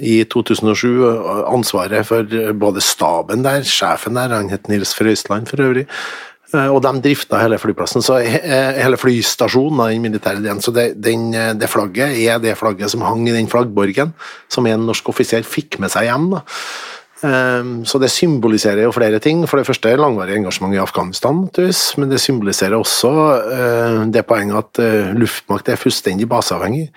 i 0.06 0.20
2007 0.30 1.02
ansvaret 1.50 2.06
for 2.06 2.30
både 2.54 2.84
staben 2.86 3.42
der, 3.42 3.66
sjefen 3.66 4.14
der, 4.14 4.30
han 4.30 4.52
het 4.54 4.70
Nils 4.70 4.94
Frøysland 4.94 5.50
for 5.50 5.66
øvrig, 5.66 5.88
Eh, 6.54 6.70
og 6.72 6.82
de 6.86 6.92
drifta 7.02 7.40
hele 7.42 7.58
flyplassen, 7.60 8.04
så 8.06 8.20
eh, 8.22 8.78
hele 8.78 9.00
flystasjonen 9.02 9.82
den 9.90 10.04
militære 10.04 10.44
delen. 10.44 10.62
Så 10.62 10.74
det, 10.76 10.92
den, 11.02 11.32
eh, 11.34 11.54
det, 11.58 11.70
flagget 11.72 12.20
er 12.22 12.42
det 12.42 12.58
flagget 12.60 12.92
som 12.94 13.06
hang 13.06 13.26
i 13.28 13.34
den 13.34 13.50
flaggborgen, 13.52 14.14
som 14.52 14.68
en 14.70 14.86
norsk 14.86 15.10
offiser 15.10 15.46
fikk 15.48 15.80
med 15.82 15.94
seg 15.94 16.10
hjem. 16.10 16.30
da. 16.36 16.44
Så 17.86 18.00
det 18.02 18.12
symboliserer 18.14 18.84
jo 18.86 18.94
flere 18.96 19.20
ting. 19.24 19.44
For 19.50 19.58
det 19.60 19.68
første 19.68 19.92
langvarig 19.98 20.38
engasjement 20.38 20.76
i 20.76 20.82
Afghanistan, 20.82 21.46
men 21.98 22.12
det 22.12 22.22
symboliserer 22.22 22.78
også 22.78 23.12
det 24.14 24.26
poenget 24.30 24.62
at 24.80 25.16
luftmakt 25.18 25.70
er 25.70 25.80
fullstendig 25.82 26.28
baseavhengig. 26.30 26.90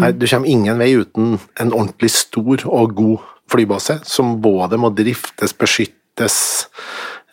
Her, 0.00 0.12
du 0.16 0.26
kommer 0.30 0.48
ingen 0.48 0.80
vei 0.80 0.94
uten 0.96 1.38
en 1.60 1.72
ordentlig 1.72 2.10
stor 2.10 2.64
og 2.64 2.94
god 2.96 3.24
flybase, 3.52 3.98
som 4.08 4.38
både 4.42 4.78
må 4.80 4.88
driftes, 4.96 5.52
beskyttes, 5.52 5.94
Eh, 6.14 6.30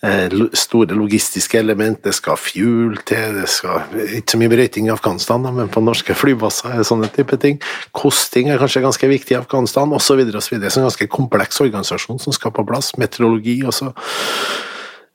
store 0.01 0.95
logistiske 0.97 1.59
element, 1.59 1.99
det 2.03 2.15
skal 2.17 2.39
fuel 2.39 2.95
til, 3.05 3.35
det 3.37 3.47
skal 3.53 3.83
ikke 4.17 4.33
så 4.33 4.39
mye 4.41 4.49
brøyting 4.49 4.87
i 4.87 4.93
Afghanistan, 4.93 5.45
men 5.53 5.69
på 5.69 5.83
norske 5.83 6.15
flybasser 6.17 6.73
er 6.73 6.87
sånne 6.87 7.11
type 7.13 7.37
ting. 7.41 7.59
Kosting 7.93 8.49
er 8.49 8.57
kanskje 8.61 8.81
ganske 8.81 9.11
viktig 9.11 9.35
i 9.35 9.39
Afghanistan, 9.39 9.93
osv. 9.93 10.23
Det 10.25 10.41
er 10.41 10.65
en 10.73 10.89
ganske 10.89 11.09
kompleks 11.11 11.61
organisasjon 11.61 12.21
som 12.23 12.33
skal 12.33 12.53
på 12.55 12.65
plass. 12.65 12.95
Meteorologi 12.97 13.59
også. 13.69 13.91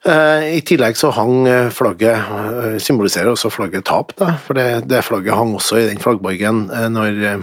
Eh, 0.06 0.54
I 0.54 0.62
tillegg 0.62 0.94
så 0.94 1.10
hang 1.10 1.48
eh, 1.50 1.72
flagget 1.74 2.78
Symboliserer 2.78 3.32
også 3.32 3.50
flagget 3.50 3.88
tap, 3.90 4.14
da. 4.20 4.36
For 4.46 4.54
det, 4.54 4.84
det 4.86 5.02
flagget 5.02 5.34
hang 5.34 5.56
også 5.58 5.80
i 5.80 5.88
den 5.90 6.02
flaggborgen 6.02 6.68
når 6.94 7.42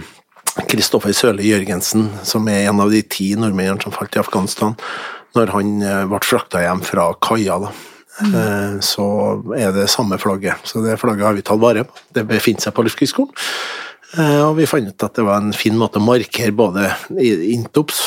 Kristoffer 0.70 1.12
Sørli 1.12 1.50
Jørgensen, 1.50 2.06
som 2.24 2.48
er 2.48 2.70
en 2.70 2.80
av 2.80 2.92
de 2.92 3.02
ti 3.02 3.32
nordmennene 3.36 3.82
som 3.82 3.92
falt 3.92 4.16
i 4.16 4.22
Afghanistan, 4.22 4.78
når 5.34 5.52
han 5.54 5.74
eh, 5.82 6.04
ble 6.10 6.20
frakta 6.24 6.62
hjem 6.64 6.82
fra 6.86 7.10
kaia. 7.22 7.58
da. 7.66 7.74
Mm. 8.14 8.78
Så 8.86 9.04
er 9.58 9.72
det 9.74 9.88
samme 9.90 10.20
flagget. 10.22 10.62
Så 10.70 10.84
det 10.84 11.00
flagget 11.00 11.26
har 11.26 11.34
vi 11.34 11.42
tatt 11.46 11.62
vare 11.62 11.82
på. 11.88 12.04
Det 12.14 12.22
befinner 12.28 12.62
seg 12.62 12.74
på 12.76 12.84
Luftkrigsskolen. 12.86 13.34
Eh, 14.14 14.40
og 14.44 14.54
vi 14.60 14.68
fant 14.70 14.86
ut 14.86 15.06
at 15.06 15.16
det 15.18 15.24
var 15.26 15.42
en 15.42 15.54
fin 15.56 15.74
måte 15.78 15.98
å 15.98 16.04
markere 16.04 16.54
både 16.54 16.92
Intops, 17.18 18.06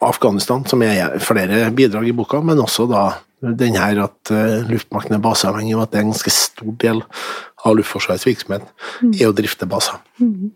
Afghanistan, 0.00 0.64
som 0.64 0.80
er 0.86 1.18
flere 1.20 1.66
bidrag 1.76 2.08
i 2.08 2.14
boka, 2.16 2.40
men 2.40 2.62
også 2.62 2.86
da 2.88 3.10
den 3.40 3.76
her 3.76 4.00
at 4.04 4.32
luftmakten 4.68 5.16
er 5.16 5.20
baseavhengig, 5.24 5.74
og 5.76 5.84
at 5.84 5.92
det 5.92 6.00
er 6.00 6.06
en 6.06 6.14
ganske 6.14 6.32
stor 6.32 6.72
del 6.80 7.02
av 7.68 7.76
Luftforsvarets 7.76 8.24
virksomhet 8.28 8.64
mm. 9.04 9.12
er 9.12 9.28
å 9.28 9.36
drifte 9.36 9.68
baser. 9.68 10.00
Mm. 10.20 10.52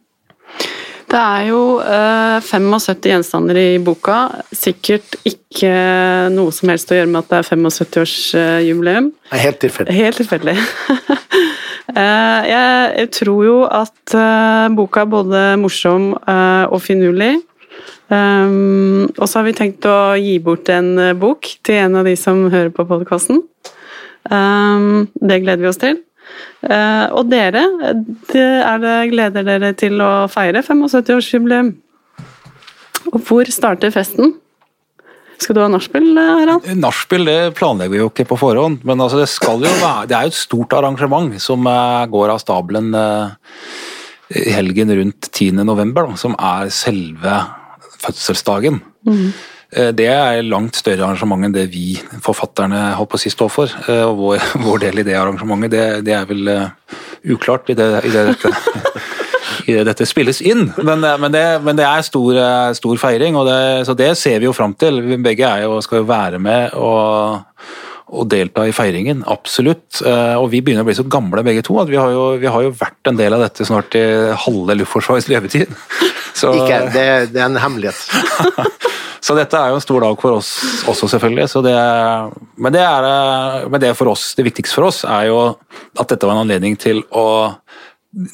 Det 1.14 1.20
er 1.22 1.44
jo 1.46 1.58
eh, 1.78 2.40
75 2.42 3.06
gjenstander 3.06 3.58
i 3.60 3.68
boka. 3.78 4.16
Sikkert 4.50 5.14
ikke 5.22 5.70
noe 6.34 6.50
som 6.54 6.72
helst 6.72 6.90
å 6.90 6.98
gjøre 6.98 7.10
med 7.12 7.20
at 7.20 7.30
det 7.30 7.38
er 7.38 7.48
75-årsjubileum. 7.52 9.12
Helt 9.30 9.60
tilfeldig. 9.62 9.94
Helt 9.94 10.18
tilfeldig. 10.18 10.56
eh, 12.02 12.50
jeg 12.50 13.10
tror 13.14 13.46
jo 13.46 13.58
at 13.68 14.16
eh, 14.18 14.66
boka 14.74 15.04
er 15.04 15.12
både 15.12 15.44
morsom 15.62 16.10
eh, 16.18 16.64
og 16.66 16.82
finurlig. 16.82 17.36
Um, 18.12 19.06
og 19.16 19.24
så 19.24 19.38
har 19.38 19.46
vi 19.46 19.54
tenkt 19.56 19.86
å 19.88 20.14
gi 20.20 20.34
bort 20.42 20.68
en 20.70 20.90
eh, 21.00 21.14
bok 21.16 21.48
til 21.64 21.78
en 21.80 21.96
av 22.02 22.08
de 22.08 22.12
som 22.20 22.42
hører 22.52 22.68
på 22.74 22.84
podkasten. 22.90 23.40
Um, 24.28 25.06
det 25.22 25.40
gleder 25.44 25.62
vi 25.62 25.70
oss 25.70 25.80
til. 25.80 26.02
Eh, 26.64 27.06
og 27.12 27.28
dere, 27.30 27.64
det 28.32 28.44
er 28.64 28.80
det 28.82 28.94
gleder 29.12 29.46
dere 29.46 29.72
til 29.78 30.00
å 30.02 30.12
feire 30.32 30.64
75-årsjubileum. 30.64 31.74
Og 33.12 33.20
hvor 33.26 33.50
starter 33.52 33.92
festen? 33.94 34.36
Skal 35.42 35.56
du 35.56 35.60
ha 35.64 35.68
nachspiel, 35.68 36.06
Harald? 36.16 36.68
Nachspiel 36.78 37.26
det 37.28 37.38
planlegger 37.58 37.92
vi 37.92 38.00
jo 38.00 38.10
ikke 38.10 38.26
på 38.30 38.38
forhånd, 38.40 38.84
men 38.86 39.02
altså 39.02 39.18
det, 39.20 39.28
være, 39.82 40.06
det 40.08 40.16
er 40.16 40.28
jo 40.28 40.32
et 40.32 40.38
stort 40.38 40.76
arrangement 40.78 41.34
som 41.42 41.66
eh, 41.68 42.04
går 42.12 42.32
av 42.32 42.40
stabelen 42.40 42.94
eh, 42.96 43.34
helgen 44.54 44.94
rundt 45.00 45.28
10.11, 45.32 46.14
som 46.20 46.36
er 46.38 46.70
selve 46.72 47.40
fødselsdagen. 48.04 48.80
Mm. 49.04 49.26
Eh, 49.74 49.90
det 49.96 50.06
er 50.06 50.44
langt 50.46 50.78
større 50.78 51.02
arrangement 51.06 51.46
enn 51.46 51.54
det 51.54 51.66
vi 51.72 51.96
forfatterne 52.22 52.92
holdt 52.98 53.14
på 53.14 53.18
å 53.18 53.22
si 53.24 53.32
står 53.32 53.50
for. 53.52 53.76
Eh, 53.88 54.04
og 54.06 54.20
vår, 54.20 54.48
vår 54.66 54.84
del 54.86 55.02
i 55.02 55.06
det 55.06 55.18
arrangementet, 55.18 55.74
det, 55.74 55.86
det 56.06 56.16
er 56.16 56.28
vel 56.30 56.50
uh, 56.50 56.98
uklart 57.34 57.72
i 57.72 57.78
det, 57.78 57.88
i 58.06 58.12
det 58.14 58.26
dette, 58.30 58.52
dette 59.90 60.08
spilles 60.08 60.42
inn. 60.44 60.68
Men, 60.78 61.02
men, 61.02 61.30
det, 61.34 61.46
men 61.64 61.80
det, 61.80 61.88
er 61.88 62.06
stor, 62.06 62.38
stor 62.78 63.00
feiring, 63.00 63.38
og 63.40 63.50
så 63.86 63.96
det 63.98 64.12
ser 64.20 64.38
vi 64.42 64.48
jo 64.48 64.54
fram 64.56 64.76
til. 64.78 65.02
Vi 65.02 65.18
begge 65.24 65.50
jo, 65.64 65.80
skal 65.84 66.02
jo 66.02 66.08
være 66.10 66.38
med 66.42 66.76
og, 66.78 67.42
og 68.14 68.28
delta 68.30 68.68
i 68.68 68.74
feiringen, 68.76 69.24
absolutt. 69.26 70.02
Og 70.04 70.50
vi 70.52 70.60
begynner 70.60 70.84
å 70.84 70.88
bli 70.90 70.98
så 70.98 71.06
gamle 71.08 71.42
begge 71.46 71.64
to 71.66 71.78
at 71.80 71.90
vi 71.90 71.98
har 71.98 72.12
jo, 72.12 72.26
vi 72.42 72.50
har 72.50 72.66
jo 72.66 72.74
vært 72.76 73.10
en 73.10 73.18
del 73.18 73.34
av 73.34 73.46
dette 73.46 73.66
snart 73.66 73.96
i 73.98 74.04
halve 74.44 74.78
Luftforsvarets 74.82 75.30
levetid. 75.32 75.72
Så, 76.34 76.50
Ikke, 76.50 76.88
det, 76.90 77.06
det 77.30 77.38
er 77.38 77.46
en 77.46 77.60
hemmelighet. 77.62 78.90
Så 79.24 79.36
dette 79.38 79.56
er 79.56 79.72
jo 79.72 79.78
en 79.78 79.84
stor 79.84 80.04
dag 80.04 80.20
for 80.20 80.36
oss 80.36 80.50
også, 80.90 81.08
selvfølgelig. 81.14 81.48
Det, 81.64 81.78
men, 82.60 82.74
det 82.74 82.84
er, 82.84 83.68
men 83.72 83.80
det 83.80 83.94
for 83.96 84.12
oss, 84.12 84.34
det 84.36 84.44
viktigste 84.50 84.76
for 84.76 84.90
oss 84.90 85.00
er 85.08 85.30
jo 85.30 85.40
at 85.48 86.10
dette 86.10 86.28
var 86.28 86.36
en 86.36 86.44
anledning 86.44 86.76
til 86.80 87.00
å 87.08 87.26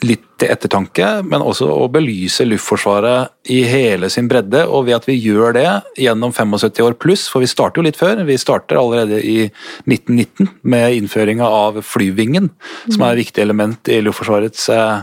litt 0.05 0.24
til 0.40 0.50
ettertanke, 0.53 1.07
men 1.24 1.40
også 1.44 1.66
å 1.72 1.87
belyse 1.92 2.44
Luftforsvaret 2.44 3.53
i 3.53 3.62
hele 3.68 4.11
sin 4.12 4.29
bredde. 4.29 4.62
Og 4.68 4.87
ved 4.88 4.98
at 4.98 5.09
vi 5.09 5.16
gjør 5.16 5.55
det 5.57 5.66
gjennom 6.00 6.35
75 6.37 6.83
år 6.85 6.96
pluss, 7.00 7.26
for 7.33 7.44
vi 7.44 7.48
starter 7.48 7.81
jo 7.81 7.87
litt 7.87 7.98
før. 8.00 8.20
Vi 8.29 8.37
starter 8.40 8.81
allerede 8.81 9.22
i 9.24 9.38
1919 9.88 10.50
med 10.68 10.98
innføringa 10.98 11.48
av 11.48 11.81
flyvingen, 11.87 12.50
som 12.90 13.07
er 13.07 13.14
et 13.14 13.22
viktig 13.22 13.44
element 13.44 13.92
i 13.92 14.03
Luftforsvarets 14.05 14.68
eh, 14.74 15.00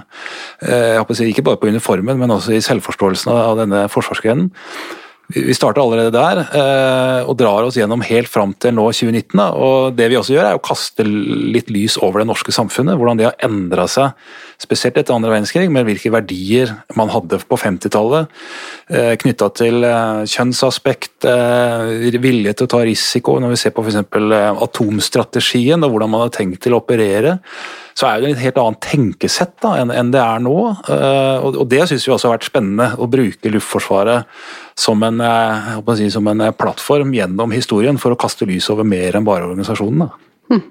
håper 0.99 1.15
å 1.15 1.17
si, 1.17 1.31
Ikke 1.31 1.45
bare 1.47 1.61
på 1.61 1.71
uniformen, 1.73 2.21
men 2.21 2.37
også 2.37 2.57
i 2.57 2.63
selvforståelsen 2.65 3.33
av 3.33 3.57
denne 3.63 3.85
forsvarsgrenen. 3.93 4.51
Vi 5.27 5.51
starter 5.51 5.81
allerede 5.83 6.13
der 6.15 6.39
eh, 6.55 7.27
og 7.27 7.35
drar 7.35 7.65
oss 7.67 7.75
gjennom 7.75 7.99
helt 8.07 8.29
fram 8.31 8.53
til 8.55 8.71
nå 8.77 8.85
2019. 8.95 9.41
og 9.59 9.95
Det 9.97 10.05
vi 10.07 10.15
også 10.15 10.31
gjør, 10.37 10.45
er 10.47 10.59
å 10.59 10.63
kaste 10.63 11.03
litt 11.03 11.67
lys 11.73 11.97
over 11.99 12.23
det 12.23 12.29
norske 12.29 12.53
samfunnet. 12.55 12.95
Hvordan 12.95 13.19
det 13.19 13.25
har 13.27 13.35
endra 13.43 13.89
seg, 13.91 14.15
spesielt 14.63 14.95
etter 14.95 15.11
andre 15.11 15.33
verdenskrig, 15.33 15.67
med 15.73 15.83
hvilke 15.89 16.13
verdier 16.15 16.71
man 16.95 17.11
hadde 17.11 17.41
på 17.43 17.59
50-tallet. 17.59 18.31
Eh, 18.87 19.15
Knytta 19.19 19.49
til 19.59 19.83
eh, 19.83 20.21
kjønnsaspekt, 20.31 21.27
vilje 21.27 22.53
til 22.53 22.69
å 22.69 22.71
ta 22.71 22.79
risiko. 22.87 23.35
Når 23.43 23.51
vi 23.51 23.59
ser 23.59 23.75
på 23.75 23.83
f.eks. 23.83 23.99
atomstrategien 24.63 25.83
og 25.83 25.91
hvordan 25.91 26.13
man 26.13 26.23
har 26.23 26.31
tenkt 26.37 26.63
til 26.63 26.77
å 26.77 26.79
operere 26.79 27.35
så 27.97 28.05
er 28.11 28.21
det 28.21 28.29
et 28.35 28.41
helt 28.43 28.59
annet 28.61 28.83
tenkesett 28.85 29.55
da, 29.63 29.71
enn, 29.81 30.11
det 30.13 30.19
er 30.21 30.41
nå. 30.45 30.53
og, 30.77 31.55
Det 31.65 31.79
syns 31.89 32.03
vi 32.05 32.11
også 32.13 32.29
har 32.29 32.35
vært 32.35 32.45
spennende, 32.51 32.91
å 33.01 33.07
bruke 33.09 33.49
Luftforsvaret 33.49 34.29
som 34.77 35.03
en, 35.03 35.21
eh, 35.21 35.95
si, 35.95 36.09
som 36.11 36.27
en, 36.27 36.41
eh, 36.41 36.51
plattform 36.51 37.13
gjennom 37.13 37.51
historien 37.51 37.97
for 37.97 38.13
å 38.13 38.19
kaste 38.19 38.45
lys 38.45 38.69
over 38.69 38.85
mer 38.85 39.15
enn 39.17 39.25
bare 39.25 39.47
organisasjonen. 39.49 40.11
Hm. 40.51 40.61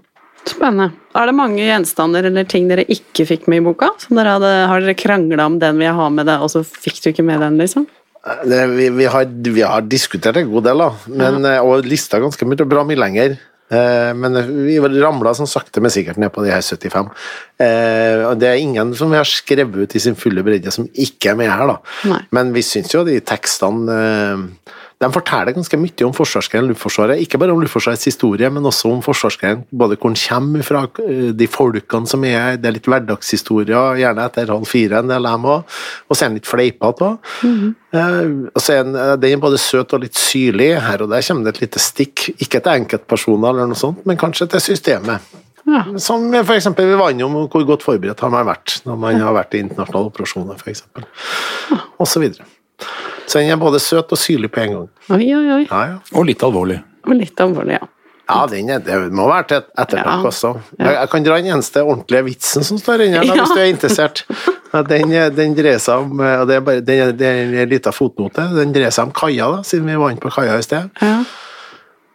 Spennende. 0.46 0.92
Er 1.14 1.26
det 1.26 1.34
mange 1.34 1.58
gjenstander 1.58 2.24
eller 2.24 2.44
ting 2.44 2.68
dere 2.68 2.84
ikke 2.86 3.26
fikk 3.26 3.48
med 3.48 3.62
i 3.62 3.66
boka? 3.66 3.90
Dere 4.08 4.36
hadde, 4.38 4.52
har 4.70 4.80
dere 4.80 4.94
krangla 4.94 5.46
om 5.46 5.58
den 5.58 5.78
vil 5.78 5.88
jeg 5.88 5.98
ha 5.98 6.08
med 6.08 6.26
det, 6.26 6.38
og 6.38 6.52
så 6.52 6.62
fikk 6.62 7.02
du 7.02 7.10
ikke 7.10 7.26
med 7.26 7.40
den, 7.40 7.58
liksom? 7.58 7.88
Det, 8.46 8.62
vi, 8.76 8.88
vi, 8.90 9.04
har, 9.10 9.24
vi, 9.26 9.62
har, 9.62 9.82
diskutert 9.82 10.36
en 10.36 10.50
god 10.50 10.64
del, 10.64 10.78
da. 10.78 10.90
Men, 11.08 11.42
ja. 11.42 11.60
og 11.62 11.86
lista 11.86 12.18
ganske 12.22 12.46
mye, 12.46 12.66
bra 12.66 12.84
mye 12.86 12.98
lenger. 12.98 13.36
Eh, 13.66 14.12
men 14.14 14.38
vi 14.66 14.78
ramla 14.78 15.34
sånn 15.34 15.50
sakte, 15.50 15.82
men 15.82 15.92
sikkert 15.94 16.20
ned 16.22 16.32
på 16.34 16.44
de 16.44 16.52
her 16.54 16.62
75. 16.62 17.10
Eh, 17.58 18.22
og 18.28 18.38
det 18.38 18.50
er 18.50 18.62
ingen 18.62 18.92
som 18.98 19.10
vi 19.10 19.18
har 19.18 19.28
skrevet 19.28 19.86
ut 19.86 19.96
i 19.96 20.02
sin 20.02 20.18
fulle 20.18 20.44
bredde 20.46 20.72
som 20.74 20.86
ikke 20.94 21.32
er 21.32 21.40
med 21.40 21.50
her, 21.50 21.66
da. 21.72 21.78
Nei. 22.12 22.22
Men 22.36 22.52
vi 22.54 22.64
syns 22.66 22.94
jo 22.94 23.02
de 23.06 23.18
tekstene 23.26 23.96
eh, 23.96 24.74
de 24.96 25.08
forteller 25.12 25.52
ganske 25.52 25.76
mye 25.76 26.04
om 26.06 26.12
forsvarsgrenen 26.16 26.70
Luftforsvaret. 26.70 27.20
Ikke 27.20 27.36
bare 27.40 27.52
om 27.52 27.60
Luftforsvarets 27.60 28.06
historie, 28.08 28.48
men 28.48 28.64
også 28.64 28.88
om 28.94 29.02
forsvarsgrenen. 29.04 29.66
Både 29.68 29.98
hvor 30.00 30.08
den 30.08 30.16
kommer 30.16 30.64
fra, 30.64 30.86
de 31.36 31.48
folkene 31.52 32.08
som 32.08 32.24
er 32.24 32.36
her. 32.36 32.56
Det 32.60 32.70
er 32.70 32.76
litt 32.78 32.88
hverdagshistorier, 32.88 34.00
gjerne 34.00 34.24
etter 34.24 34.54
halv 34.54 34.64
fire 34.70 35.02
en 35.02 35.12
del 35.12 35.28
av 35.28 35.36
dem 35.36 35.48
òg. 35.52 35.76
Og 36.08 36.16
så 36.16 36.24
er 36.24 36.32
den 36.32 36.38
litt 36.40 36.48
fleipete 36.48 37.10
òg. 37.10 37.32
Mm 37.42 37.58
-hmm. 37.60 38.48
og 38.54 38.60
så 38.62 38.72
er 38.72 38.84
den, 38.84 38.96
er 39.32 39.36
både 39.36 39.58
søt 39.58 39.92
og 39.92 40.00
litt 40.00 40.16
syrlig. 40.16 40.80
Her 40.80 41.02
og 41.02 41.10
der 41.10 41.22
kommer 41.22 41.44
det 41.44 41.56
et 41.56 41.60
lite 41.60 41.78
stikk. 41.78 42.30
Ikke 42.40 42.60
til 42.60 42.72
enkeltpersoner 42.72 43.48
eller 43.50 43.66
noe 43.66 43.76
sånt, 43.76 44.06
men 44.06 44.16
kanskje 44.16 44.46
til 44.46 44.60
systemet. 44.60 45.20
Ja. 45.66 45.84
Som 45.98 46.34
f.eks. 46.34 46.68
vi 46.78 46.94
var 46.94 47.10
innom 47.10 47.48
hvor 47.50 47.64
godt 47.66 47.82
forberedt 47.82 48.20
har 48.20 48.30
man 48.30 48.46
vært 48.46 48.80
når 48.84 48.96
man 48.96 49.20
har 49.20 49.34
vært 49.34 49.54
i 49.54 49.58
internasjonale 49.58 50.06
operasjoner, 50.06 50.54
f.eks. 50.54 50.84
Og 51.98 52.06
så 52.06 52.20
videre. 52.20 52.44
Så 53.26 53.38
den 53.40 53.50
er 53.50 53.56
både 53.60 53.80
søt 53.82 54.12
og 54.12 54.18
syrlig 54.20 54.50
på 54.54 54.60
en 54.62 54.72
gang. 54.76 54.88
Oi, 55.10 55.26
oi, 55.34 55.44
oi. 55.60 55.62
Ja, 55.70 55.82
ja. 55.92 55.98
Og 56.14 56.26
litt 56.28 56.42
alvorlig. 56.46 56.80
Og 57.06 57.14
litt 57.18 57.40
alvorlig, 57.40 57.78
ja. 57.80 57.88
Ja, 58.26 58.40
den 58.50 58.70
er, 58.74 58.80
det 58.82 58.94
må 59.14 59.28
være 59.30 59.46
til 59.52 59.60
ettertanke 59.78 60.16
Ja. 60.24 60.30
også. 60.32 60.48
Jeg, 60.80 60.94
jeg 60.96 61.10
kan 61.12 61.22
dra 61.28 61.36
den 61.38 61.46
eneste 61.54 61.82
ordentlige 61.86 62.24
vitsen 62.26 62.64
som 62.66 62.78
står 62.82 63.04
inni 63.04 63.20
her, 63.20 63.24
Ja. 63.28 63.36
hvis 63.44 63.54
du 63.54 63.60
er 63.62 63.70
interessert. 63.70 64.24
Den, 64.90 65.12
den 65.36 65.54
dreier 65.56 65.78
seg 65.80 66.02
om 66.02 66.18
og 66.20 66.48
Det 66.50 66.56
er 66.56 66.60
bare 66.66 66.80
det 66.84 66.96
er, 67.00 67.12
det 67.16 67.26
er 67.26 67.62
en 67.62 67.68
liten 67.70 67.94
fotnote. 67.94 68.48
Den 68.58 68.74
dreier 68.74 68.90
seg 68.92 69.06
om 69.06 69.12
kaia, 69.14 69.46
da, 69.54 69.62
siden 69.64 69.86
vi 69.86 69.94
var 69.96 70.10
inne 70.12 70.20
på 70.20 70.32
kaia 70.34 70.58
i 70.58 70.66
sted. 70.66 70.90
Ja. 71.00 71.20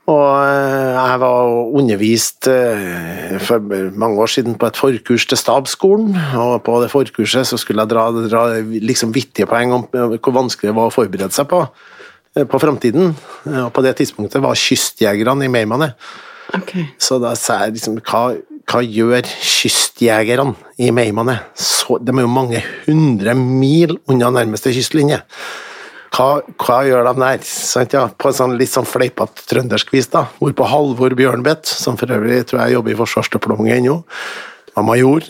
Og 0.10 0.30
eh, 0.42 0.96
jeg 0.98 1.20
var 1.22 1.52
undervist 1.78 2.48
eh, 2.50 3.38
for 3.46 3.62
mange 3.94 4.22
år 4.24 4.32
siden 4.34 4.58
på 4.58 4.72
et 4.72 4.80
forkurs 4.80 5.28
til 5.30 5.38
stabsskolen, 5.38 6.16
og 6.42 6.64
på 6.66 6.80
det 6.82 6.90
forkurset 6.92 7.48
så 7.48 7.60
skulle 7.62 7.86
jeg 7.86 7.94
dra, 7.94 8.08
dra 8.10 8.44
liksom 8.62 9.14
vittige 9.14 9.46
poeng 9.50 9.76
om 9.78 9.86
eh, 9.94 10.18
hvor 10.18 10.34
vanskelig 10.40 10.72
det 10.72 10.78
var 10.80 10.90
å 10.90 10.96
forberede 10.96 11.38
seg 11.38 11.50
på 11.52 11.66
på 12.32 12.60
framtiden. 12.64 13.10
Og 13.44 13.74
på 13.76 13.82
det 13.84 13.92
tidspunktet 14.00 14.40
var 14.40 14.56
kystjegerne 14.56 15.44
i 15.44 15.50
Meymaneh. 15.52 15.92
Okay. 16.56 16.86
Så 16.96 17.18
da 17.20 17.34
sa 17.36 17.58
jeg 17.66 17.76
liksom 17.76 17.98
Hva, 18.08 18.22
hva 18.72 18.80
gjør 18.84 19.28
kystjegerne 19.28 20.56
i 20.80 20.94
Meymaneh? 20.96 21.44
De 22.00 22.16
er 22.16 22.24
jo 22.24 22.32
mange 22.32 22.62
hundre 22.86 23.36
mil 23.36 23.98
unna 24.08 24.32
nærmeste 24.32 24.72
kystlinje. 24.72 25.20
Hva, 26.12 26.42
hva 26.60 26.78
gjør 26.84 27.06
de 27.08 27.14
der? 27.22 27.44
Sant, 27.48 27.94
ja? 27.96 28.06
På 28.20 28.28
en 28.32 28.36
sånn 28.36 28.58
litt 28.60 28.72
sånn 28.74 28.88
fleipete 28.90 29.46
trøndersk 29.48 29.94
vis, 29.96 30.10
da. 30.12 30.26
Hvorpå 30.42 30.68
Halvor 30.68 31.16
Bjørnbeth, 31.16 31.72
som 31.72 31.96
for 32.00 32.12
øvrig 32.12 32.42
tror 32.50 32.66
jeg 32.66 32.76
jobber 32.76 32.92
i 32.92 33.00
Forsvarsdepartementet 33.00 33.78
ennå, 33.80 33.96
var 34.76 34.84
major, 34.88 35.24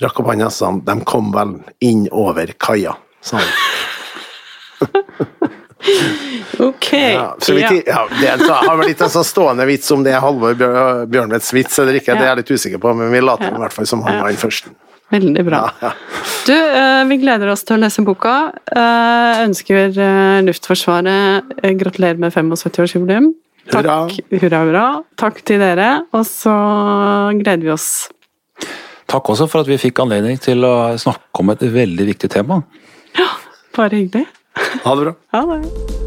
rakk 0.00 0.20
opp 0.20 0.30
hånda 0.32 0.48
og 0.48 0.52
sa 0.56 0.70
de 0.88 0.96
kom 1.08 1.30
vel 1.36 1.52
inn 1.84 2.06
over 2.12 2.46
kaia. 2.60 2.96
sa 3.20 3.42
han. 3.42 3.52
Ok. 6.62 6.92
Ja, 6.92 7.36
så 7.42 7.54
Ja. 7.58 7.70
ja, 7.86 8.02
det 8.20 8.28
er, 8.28 8.38
så 8.38 8.52
har 8.54 8.76
vel 8.78 8.86
litt 8.92 9.00
en 9.02 9.10
sånn 9.10 9.24
stående 9.26 9.64
vits 9.66 9.90
om 9.90 10.04
det 10.04 10.12
er 10.14 10.20
Halvor 10.22 10.54
Bjør- 10.54 11.52
vits 11.52 11.78
eller 11.82 11.94
ikke, 11.98 12.14
det 12.14 12.22
er 12.22 12.30
jeg 12.30 12.36
litt 12.42 12.52
usikker 12.54 12.78
på, 12.78 12.92
men 12.94 13.10
vi 13.10 13.20
later 13.20 13.48
Ja. 13.50 13.56
i 13.56 13.58
hvert 13.64 13.72
fall 13.72 13.86
som 13.86 14.02
han 14.06 14.20
var 14.20 14.28
den 14.28 14.36
første. 14.38 14.70
Veldig 15.10 15.44
bra. 15.44 15.72
Ja, 15.82 15.88
ja. 15.88 15.92
Du, 16.46 16.54
eh, 16.54 17.04
vi 17.06 17.18
gleder 17.22 17.52
oss 17.52 17.62
til 17.66 17.76
å 17.76 17.82
lese 17.84 18.02
boka. 18.06 18.34
Eh, 18.66 19.42
Ønsker 19.44 19.94
eh, 19.94 20.40
Luftforsvaret 20.46 21.52
gratulerer 21.78 22.18
med 22.18 22.34
75-årsjubileum. 22.34 23.30
Hurra. 23.70 23.98
Takk, 24.10 24.34
hurra, 24.42 24.62
hurra. 24.66 24.86
Takk 25.22 25.38
til 25.46 25.62
dere, 25.62 25.92
og 26.10 26.26
så 26.26 26.56
gleder 27.38 27.62
vi 27.68 27.74
oss. 27.76 27.88
Takk 29.12 29.32
også 29.34 29.46
for 29.50 29.62
at 29.62 29.70
vi 29.70 29.78
fikk 29.78 30.02
anledning 30.02 30.40
til 30.42 30.66
å 30.66 30.74
snakke 30.98 31.44
om 31.44 31.54
et 31.54 31.62
veldig 31.62 32.10
viktig 32.10 32.32
tema. 32.32 32.62
Ja, 33.18 33.30
Bare 33.76 34.02
hyggelig. 34.02 34.26
Ha 34.82 34.96
det 34.98 35.04
bra. 35.06 35.18
Ha 35.32 35.46
det. 35.54 36.01